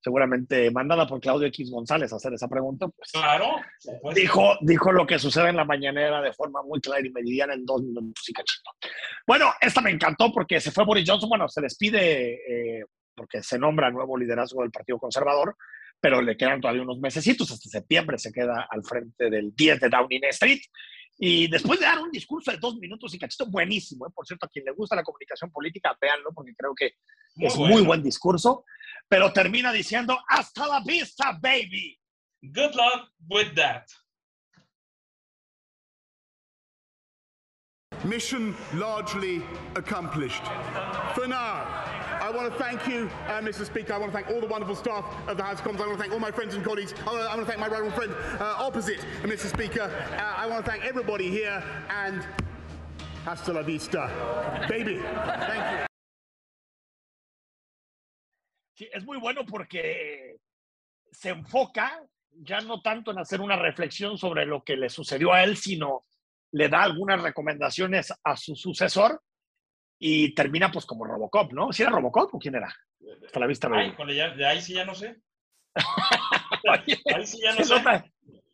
[0.00, 3.56] seguramente mandada por Claudio X González a hacer esa pregunta, pues claro,
[4.14, 7.64] dijo, dijo lo que sucede en la mañanera de forma muy clara y meridiana en
[7.64, 8.70] dos minutos y cachito.
[9.26, 12.84] Bueno, esta me encantó porque se fue Boris Johnson, bueno, se les pide, eh,
[13.16, 15.56] porque se nombra nuevo liderazgo del Partido Conservador,
[16.00, 19.88] pero le quedan todavía unos mesecitos, hasta septiembre se queda al frente del 10 de
[19.88, 20.60] Downing Street.
[21.18, 24.10] Y después de dar un discurso de dos minutos y cachito, buenísimo, ¿eh?
[24.14, 26.96] por cierto, a quien le gusta la comunicación política, véanlo, porque creo que
[27.36, 28.64] es muy buen discurso
[29.08, 31.98] pero termina diciendo hasta la vista, baby.
[32.42, 33.86] Good luck with that.
[38.04, 39.42] Mission largely
[39.74, 40.42] accomplished.
[41.14, 41.66] For now,
[42.26, 43.64] I want to thank you, uh, Mr.
[43.64, 43.92] Speaker.
[43.92, 45.80] I want to thank all the wonderful staff of the House of Commons.
[45.80, 46.92] I want to thank all my friends and colleagues.
[47.06, 49.46] I want to, thank my rival friend uh, opposite, Mr.
[49.46, 49.82] Speaker.
[49.82, 52.26] Uh, I want to thank everybody here and
[53.24, 54.10] hasta la vista,
[54.68, 54.98] baby.
[54.98, 55.86] Thank
[58.78, 58.88] you.
[58.92, 60.34] Es muy bueno porque
[61.12, 61.92] se enfoca
[62.32, 66.06] ya no tanto en hacer una reflexión sobre lo que le sucedió a él, sino
[66.50, 69.22] le da algunas recomendaciones a su sucesor
[69.98, 71.72] y termina pues como Robocop, ¿no?
[71.72, 72.74] ¿Si era Robocop o quién era?
[73.24, 73.68] Hasta la vista.
[73.72, 73.94] Ay,
[74.36, 75.16] de ahí sí ya no sé.
[77.14, 77.74] ahí sí ya no se sé.
[77.74, 78.04] Nota,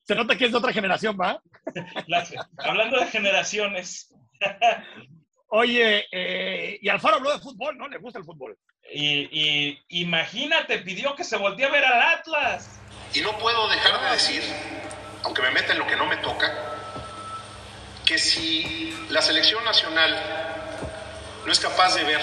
[0.02, 1.40] se nota que es de otra generación, ¿va?
[2.58, 4.12] hablando de generaciones.
[5.54, 7.86] Oye, eh, y Alfaro habló de fútbol, ¿no?
[7.86, 8.56] Le gusta el fútbol.
[8.90, 12.80] Y, imagínate, pidió que se voltee a ver al Atlas.
[13.14, 14.42] Y no puedo dejar de decir,
[15.24, 16.50] aunque me meta en lo que no me toca,
[18.06, 20.16] que si la selección nacional
[21.44, 22.20] no es capaz de ver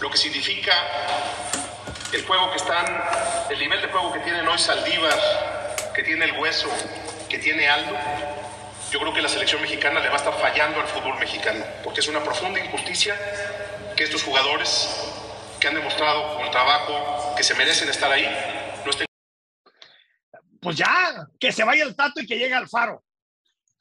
[0.00, 0.72] lo que significa
[2.12, 2.86] el juego que están,
[3.50, 5.18] el nivel de juego que tienen hoy Saldívar,
[5.94, 6.68] que tiene el hueso,
[7.28, 7.96] que tiene Aldo,
[8.90, 12.00] yo creo que la selección mexicana le va a estar fallando al fútbol mexicano, porque
[12.00, 13.16] es una profunda injusticia
[13.96, 14.88] que estos jugadores
[15.58, 18.26] que han demostrado con trabajo que se merecen estar ahí,
[18.84, 19.06] no estén...
[20.60, 23.02] Pues ya, que se vaya el Tato y que llegue al faro.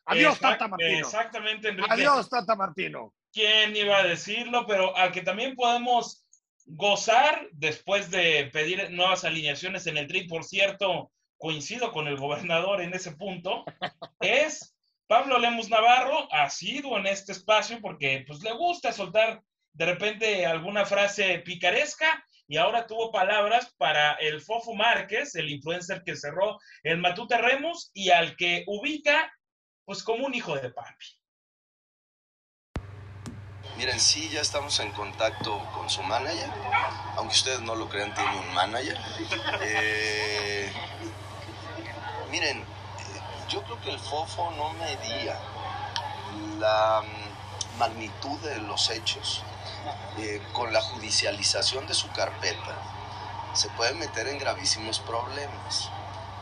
[0.05, 1.07] Adiós, Tata Martino.
[1.07, 1.89] Exactamente, Enrique.
[1.91, 3.13] Adiós, Tata Martino.
[3.33, 4.65] ¿Quién iba a decirlo?
[4.67, 6.25] Pero al que también podemos
[6.65, 12.81] gozar después de pedir nuevas alineaciones en el tri, por cierto, coincido con el gobernador
[12.81, 13.65] en ese punto,
[14.19, 14.75] es
[15.07, 19.41] Pablo Lemus Navarro, ha sido en este espacio porque pues le gusta soltar
[19.73, 26.03] de repente alguna frase picaresca y ahora tuvo palabras para el Fofo Márquez, el influencer
[26.03, 29.33] que cerró el Matute Remus y al que ubica
[29.85, 31.20] pues como un hijo de papi.
[33.81, 36.51] Miren, sí, ya estamos en contacto con su manager,
[37.15, 38.95] aunque ustedes no lo crean, tiene un manager.
[39.59, 40.71] Eh,
[42.29, 42.63] miren,
[43.49, 45.35] yo creo que el FOFO no medía
[46.59, 49.41] la mm, magnitud de los hechos
[50.19, 52.77] eh, con la judicialización de su carpeta.
[53.55, 55.89] Se puede meter en gravísimos problemas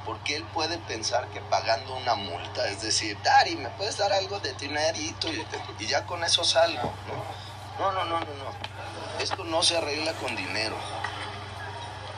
[0.05, 4.39] porque él puede pensar que pagando una multa, es decir, Dari, ¿me puedes dar algo
[4.39, 5.27] de dinerito?
[5.31, 5.45] Y,
[5.79, 7.49] y ya con eso salgo, ¿no?
[7.79, 9.19] No, no, no, no, no.
[9.19, 10.75] Esto no se arregla con dinero.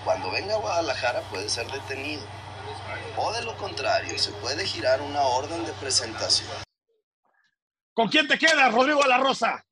[0.03, 2.23] Cuando venga a Guadalajara puede ser detenido.
[3.17, 6.49] O de lo contrario, se puede girar una orden de presentación.
[7.93, 9.65] ¿Con quién te quedas, Rodrigo de la Rosa?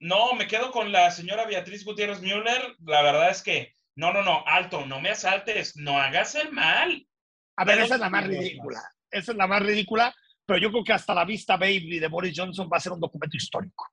[0.00, 2.76] No, me quedo con la señora Beatriz Gutiérrez Müller.
[2.84, 7.06] La verdad es que, no, no, no, alto, no me asaltes, no hagas el mal.
[7.56, 8.82] A ver, esa es la más ridícula.
[9.10, 12.34] Esa es la más ridícula, pero yo creo que hasta la vista baby de Boris
[12.36, 13.86] Johnson va a ser un documento histórico.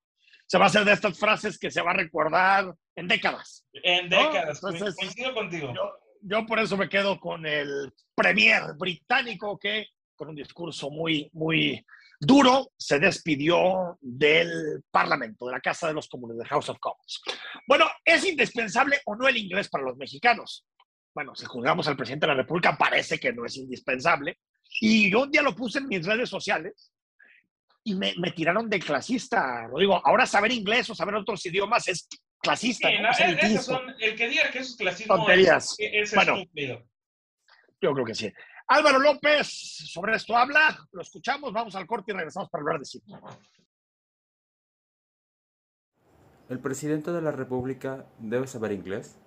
[0.48, 3.66] Se va a hacer de estas frases que se va a recordar en décadas.
[3.72, 5.74] En décadas, coincido contigo.
[5.74, 5.92] Yo,
[6.22, 11.86] yo, por eso me quedo con el premier británico que, con un discurso muy, muy
[12.20, 17.22] duro, se despidió del Parlamento, de la Casa de los Comunes, de House of Commons.
[17.68, 20.66] Bueno, ¿es indispensable o no el inglés para los mexicanos?
[21.14, 24.40] Bueno, si juzgamos al presidente de la República, parece que no es indispensable.
[24.80, 26.94] Y yo un día lo puse en mis redes sociales
[27.84, 29.68] y me, me tiraron de clasista.
[29.68, 32.08] Lo digo, ahora saber inglés o saber otros idiomas es
[32.42, 32.90] clasista.
[32.90, 35.76] el que diga que eso es clasismo Tonterías.
[35.78, 36.84] es, bueno, estúpido.
[37.82, 38.32] Yo creo que sí.
[38.68, 42.86] Álvaro López, sobre esto habla, lo escuchamos, vamos al corte y regresamos para hablar de
[42.86, 43.02] sí.
[46.48, 49.21] ¿El presidente de la República debe saber inglés?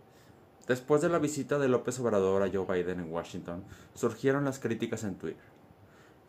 [0.66, 5.04] Después de la visita de López Obrador a Joe Biden en Washington, surgieron las críticas
[5.04, 5.44] en Twitter.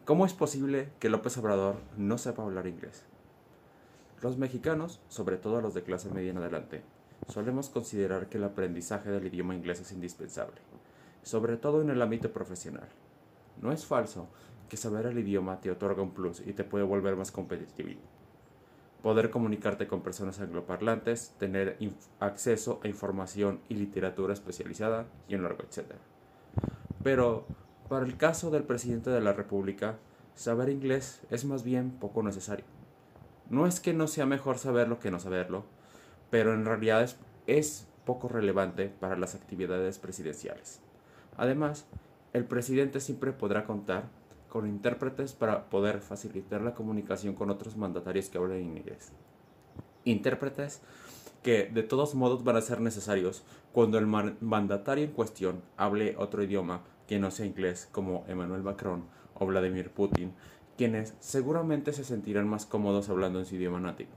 [0.04, 3.06] ¿Cómo es posible que López Obrador no sepa hablar inglés?
[4.22, 6.84] Los mexicanos, sobre todo los de clase media en adelante,
[7.30, 10.60] solemos considerar que el aprendizaje del idioma inglés es indispensable,
[11.24, 12.90] sobre todo en el ámbito profesional.
[13.62, 14.28] No es falso
[14.68, 18.02] que saber el idioma te otorga un plus y te puede volver más competitivo
[19.06, 21.78] poder comunicarte con personas angloparlantes, tener
[22.20, 26.00] acceso a información y literatura especializada y un largo etcétera.
[27.04, 27.46] Pero,
[27.88, 30.00] para el caso del presidente de la República,
[30.34, 32.66] saber inglés es más bien poco necesario.
[33.48, 35.66] No es que no sea mejor saberlo que no saberlo,
[36.32, 40.82] pero en realidad es, es poco relevante para las actividades presidenciales.
[41.38, 41.86] Además,
[42.34, 44.06] el presidente siempre podrá contar
[44.56, 49.12] con intérpretes para poder facilitar la comunicación con otros mandatarios que hablen inglés.
[50.06, 50.82] Intérpretes
[51.44, 53.44] que de todos modos van a ser necesarios
[53.74, 59.04] cuando el mandatario en cuestión hable otro idioma que no sea inglés, como Emmanuel Macron
[59.34, 60.32] o Vladimir Putin,
[60.78, 64.12] quienes seguramente se sentirán más cómodos hablando en su idioma nativo.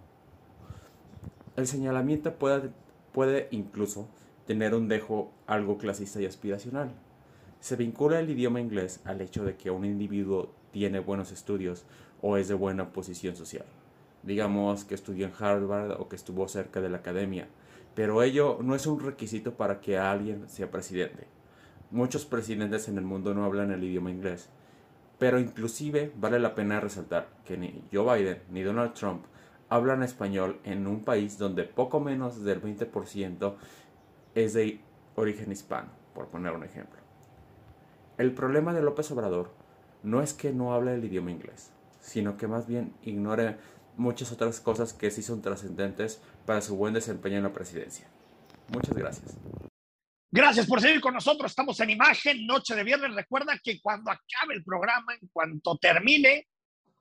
[1.57, 2.70] El señalamiento puede,
[3.11, 4.07] puede incluso
[4.47, 6.95] tener un dejo algo clasista y aspiracional,
[7.61, 11.84] se vincula el idioma inglés al hecho de que un individuo tiene buenos estudios
[12.22, 13.66] o es de buena posición social.
[14.22, 17.48] Digamos que estudió en Harvard o que estuvo cerca de la academia,
[17.94, 21.26] pero ello no es un requisito para que alguien sea presidente.
[21.90, 24.48] Muchos presidentes en el mundo no hablan el idioma inglés,
[25.18, 29.24] pero inclusive vale la pena resaltar que ni Joe Biden ni Donald Trump
[29.68, 33.54] hablan español en un país donde poco menos del 20%
[34.34, 34.80] es de
[35.16, 37.07] origen hispano, por poner un ejemplo.
[38.18, 39.54] El problema de López Obrador
[40.02, 43.56] no es que no hable el idioma inglés, sino que más bien ignore
[43.96, 48.08] muchas otras cosas que sí son trascendentes para su buen desempeño en la presidencia.
[48.72, 49.36] Muchas gracias.
[50.32, 51.52] Gracias por seguir con nosotros.
[51.52, 53.14] Estamos en imagen, noche de viernes.
[53.14, 56.48] Recuerda que cuando acabe el programa, en cuanto termine,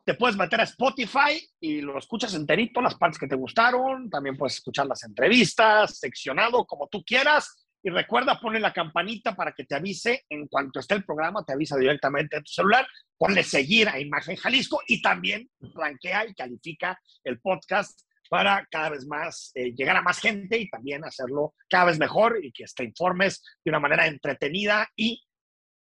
[0.06, 4.08] te puedes meter a Spotify y lo escuchas enterito, las partes que te gustaron.
[4.10, 7.67] También puedes escuchar las entrevistas, seccionado, como tú quieras.
[7.84, 11.54] Y recuerda, ponle la campanita para que te avise en cuanto esté el programa, te
[11.54, 12.88] avisa directamente en tu celular.
[13.18, 19.06] Ponle seguir a Imagen Jalisco y también ranquea y califica el podcast para cada vez
[19.06, 22.84] más eh, llegar a más gente y también hacerlo cada vez mejor y que te
[22.84, 25.24] informes de una manera entretenida y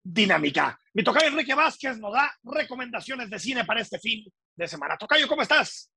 [0.02, 0.80] dinámica.
[0.94, 4.26] Mi tocayo Enrique Vázquez nos da recomendaciones de cine para este fin
[4.56, 4.98] de semana.
[4.98, 5.92] Tocayo, ¿cómo estás?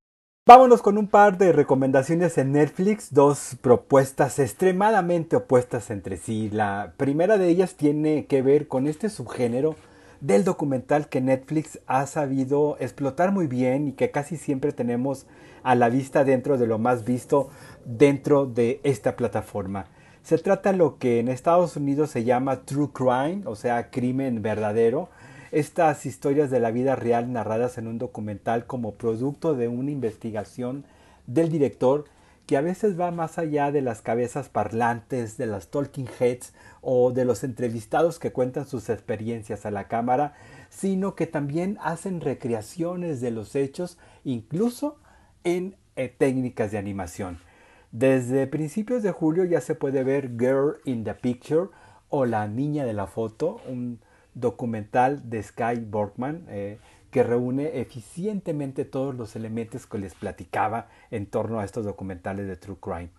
[0.45, 6.51] Vámonos con un par de recomendaciones en Netflix, dos propuestas extremadamente opuestas entre sí.
[6.51, 9.77] La primera de ellas tiene que ver con este subgénero
[10.21, 15.27] del documental que Netflix ha sabido explotar muy bien y que casi siempre tenemos
[15.63, 17.49] a la vista dentro de lo más visto
[17.85, 19.87] dentro de esta plataforma.
[20.25, 24.43] Se trata de lo que en Estados Unidos se llama True Crime, o sea, crimen
[24.43, 25.09] verdadero,
[25.53, 30.85] estas historias de la vida real narradas en un documental como producto de una investigación
[31.27, 32.07] del director
[32.47, 37.13] que a veces va más allá de las cabezas parlantes, de las talking heads o
[37.13, 40.35] de los entrevistados que cuentan sus experiencias a la cámara,
[40.69, 44.97] sino que también hacen recreaciones de los hechos, incluso
[45.45, 47.39] en eh, técnicas de animación.
[47.93, 51.69] Desde principios de julio ya se puede ver Girl in the Picture
[52.09, 54.01] o La Niña de la Foto, un
[54.35, 56.79] documental de Sky Borgman eh,
[57.11, 62.57] que reúne eficientemente todos los elementos que les platicaba en torno a estos documentales de
[62.57, 63.11] True Crime.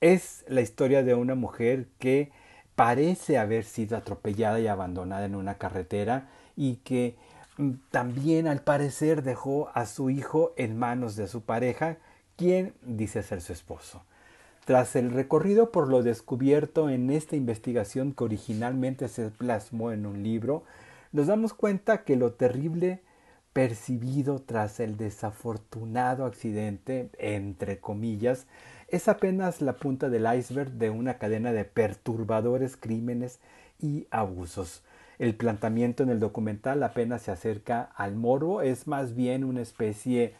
[0.00, 2.30] Es la historia de una mujer que
[2.76, 7.16] parece haber sido atropellada y abandonada en una carretera y que
[7.58, 11.98] mm, también al parecer dejó a su hijo en manos de su pareja,
[12.36, 14.04] quien dice ser su esposo.
[14.64, 20.22] Tras el recorrido por lo descubierto en esta investigación que originalmente se plasmó en un
[20.22, 20.62] libro,
[21.10, 23.00] nos damos cuenta que lo terrible
[23.52, 28.46] percibido tras el desafortunado accidente, entre comillas,
[28.86, 33.40] es apenas la punta del iceberg de una cadena de perturbadores crímenes
[33.80, 34.84] y abusos.
[35.18, 40.34] El planteamiento en el documental apenas se acerca al morbo, es más bien una especie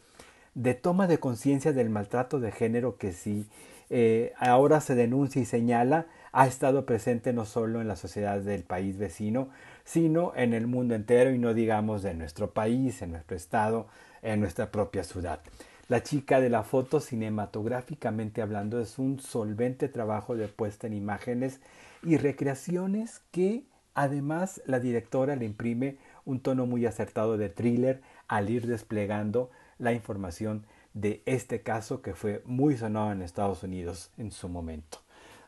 [0.55, 3.47] de toma de conciencia del maltrato de género que si
[3.95, 8.63] eh, ahora se denuncia y señala, ha estado presente no solo en la sociedad del
[8.63, 9.51] país vecino,
[9.85, 13.89] sino en el mundo entero y no digamos de nuestro país, en nuestro estado,
[14.23, 15.41] en nuestra propia ciudad.
[15.89, 21.61] La chica de la foto, cinematográficamente hablando, es un solvente trabajo de puesta en imágenes
[22.03, 28.49] y recreaciones que además la directora le imprime un tono muy acertado de thriller al
[28.49, 30.65] ir desplegando la información
[30.95, 34.99] de este caso que fue muy sonado en Estados Unidos en su momento.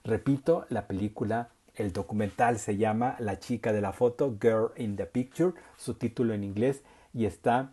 [0.03, 5.07] Repito, la película el documental se llama La chica de la foto, Girl in the
[5.07, 6.83] Picture, su título en inglés,
[7.13, 7.73] y está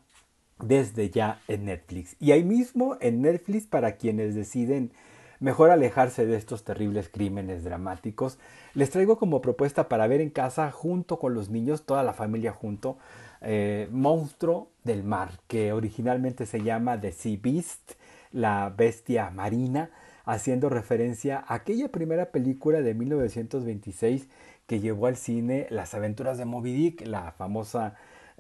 [0.60, 2.16] desde ya en Netflix.
[2.20, 4.92] Y ahí mismo en Netflix para quienes deciden
[5.40, 8.38] mejor alejarse de estos terribles crímenes dramáticos,
[8.76, 12.52] les traigo como propuesta para ver en casa junto con los niños, toda la familia
[12.52, 12.98] junto,
[13.42, 17.94] eh, Monstruo del Mar, que originalmente se llama The Sea Beast,
[18.32, 19.92] la bestia marina
[20.26, 24.30] haciendo referencia a aquella primera película de 1926
[24.68, 27.96] que llevó al cine Las aventuras de Moby Dick, la famosa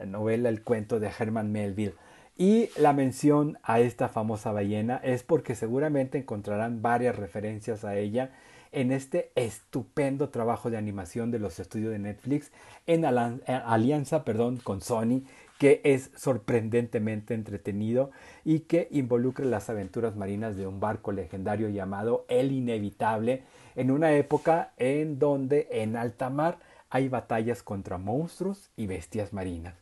[0.05, 1.95] novela El cuento de Herman Melville.
[2.37, 8.31] Y la mención a esta famosa ballena es porque seguramente encontrarán varias referencias a ella
[8.71, 12.51] en este estupendo trabajo de animación de los estudios de Netflix
[12.87, 15.23] en alianza perdón, con Sony
[15.61, 18.09] que es sorprendentemente entretenido
[18.43, 23.43] y que involucra las aventuras marinas de un barco legendario llamado El Inevitable
[23.75, 26.57] en una época en donde en alta mar
[26.89, 29.75] hay batallas contra monstruos y bestias marinas.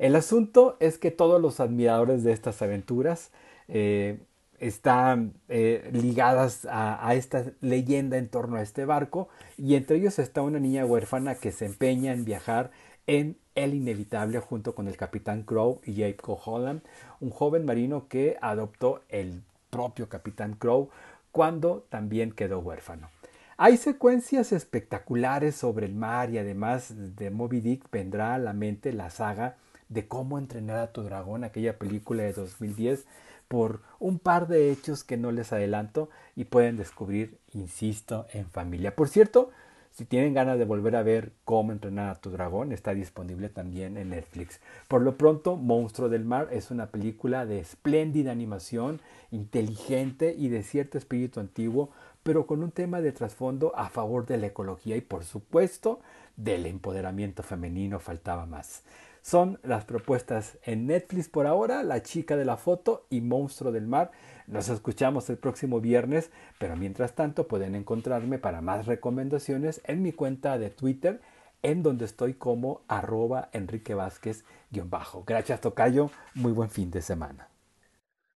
[0.00, 3.30] El asunto es que todos los admiradores de estas aventuras
[3.68, 4.18] eh,
[4.62, 10.40] están eh, ligadas a, esta leyenda en torno a este barco y entre ellos está
[10.40, 12.70] una niña huérfana que se empeña en viajar
[13.08, 16.80] en El Inevitable junto con el capitán Crow y Jacob Holland,
[17.20, 20.90] un joven marino que adoptó el propio capitán Crow
[21.32, 23.08] cuando también quedó huérfano.
[23.56, 28.92] Hay secuencias espectaculares sobre el mar y además de Moby Dick vendrá a la mente
[28.92, 29.56] la saga
[29.88, 33.06] de cómo entrenar a tu dragón, aquella película de 2010,
[33.52, 38.96] por un par de hechos que no les adelanto y pueden descubrir, insisto, en familia.
[38.96, 39.50] Por cierto,
[39.90, 43.98] si tienen ganas de volver a ver cómo entrenar a tu dragón, está disponible también
[43.98, 44.58] en Netflix.
[44.88, 50.62] Por lo pronto, Monstruo del Mar es una película de espléndida animación, inteligente y de
[50.62, 51.90] cierto espíritu antiguo,
[52.22, 56.00] pero con un tema de trasfondo a favor de la ecología y por supuesto
[56.38, 58.82] del empoderamiento femenino faltaba más.
[59.22, 63.86] Son las propuestas en Netflix por ahora, La chica de la foto y Monstruo del
[63.86, 64.10] Mar.
[64.48, 70.12] Nos escuchamos el próximo viernes, pero mientras tanto pueden encontrarme para más recomendaciones en mi
[70.12, 71.20] cuenta de Twitter,
[71.62, 75.22] en donde estoy como arroba Enrique Vázquez-bajo.
[75.24, 76.10] Gracias, Tocayo.
[76.34, 77.48] Muy buen fin de semana.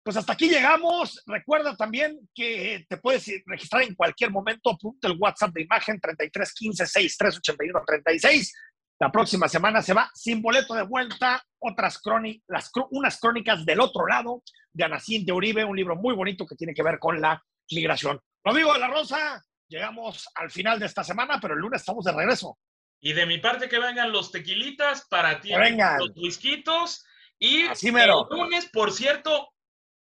[0.03, 1.23] Pues hasta aquí llegamos.
[1.25, 4.69] Recuerda también que te puedes registrar en cualquier momento.
[4.69, 8.55] Apunta el WhatsApp de imagen 3315 6381 36
[9.01, 14.07] la próxima semana se va sin boleto de vuelta, otras crónicas, unas crónicas del otro
[14.07, 14.43] lado
[14.73, 18.21] de Anacín de Uribe, un libro muy bonito que tiene que ver con la migración.
[18.45, 22.13] Amigo de la Rosa, llegamos al final de esta semana, pero el lunes estamos de
[22.13, 22.59] regreso.
[23.01, 27.05] Y de mi parte que vengan los tequilitas para ti, los whiskitos.
[27.39, 28.29] Y Así mero.
[28.31, 29.51] el lunes, por cierto,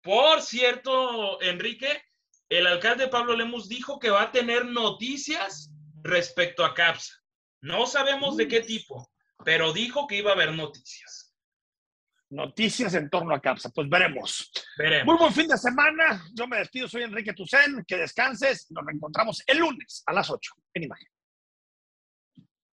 [0.01, 2.03] por cierto, Enrique,
[2.49, 5.73] el alcalde Pablo Lemus dijo que va a tener noticias
[6.03, 7.13] respecto a CAPSA.
[7.63, 9.11] No sabemos de qué tipo,
[9.45, 11.35] pero dijo que iba a haber noticias.
[12.31, 13.71] noticias en torno a CAPSA.
[13.71, 14.51] Pues veremos.
[14.77, 15.07] Veremos.
[15.07, 16.25] Muy buen fin de semana.
[16.35, 17.85] Yo me despido, soy Enrique Tucen.
[17.87, 18.67] Que descanses.
[18.71, 21.09] Nos reencontramos el lunes a las 8 en imagen.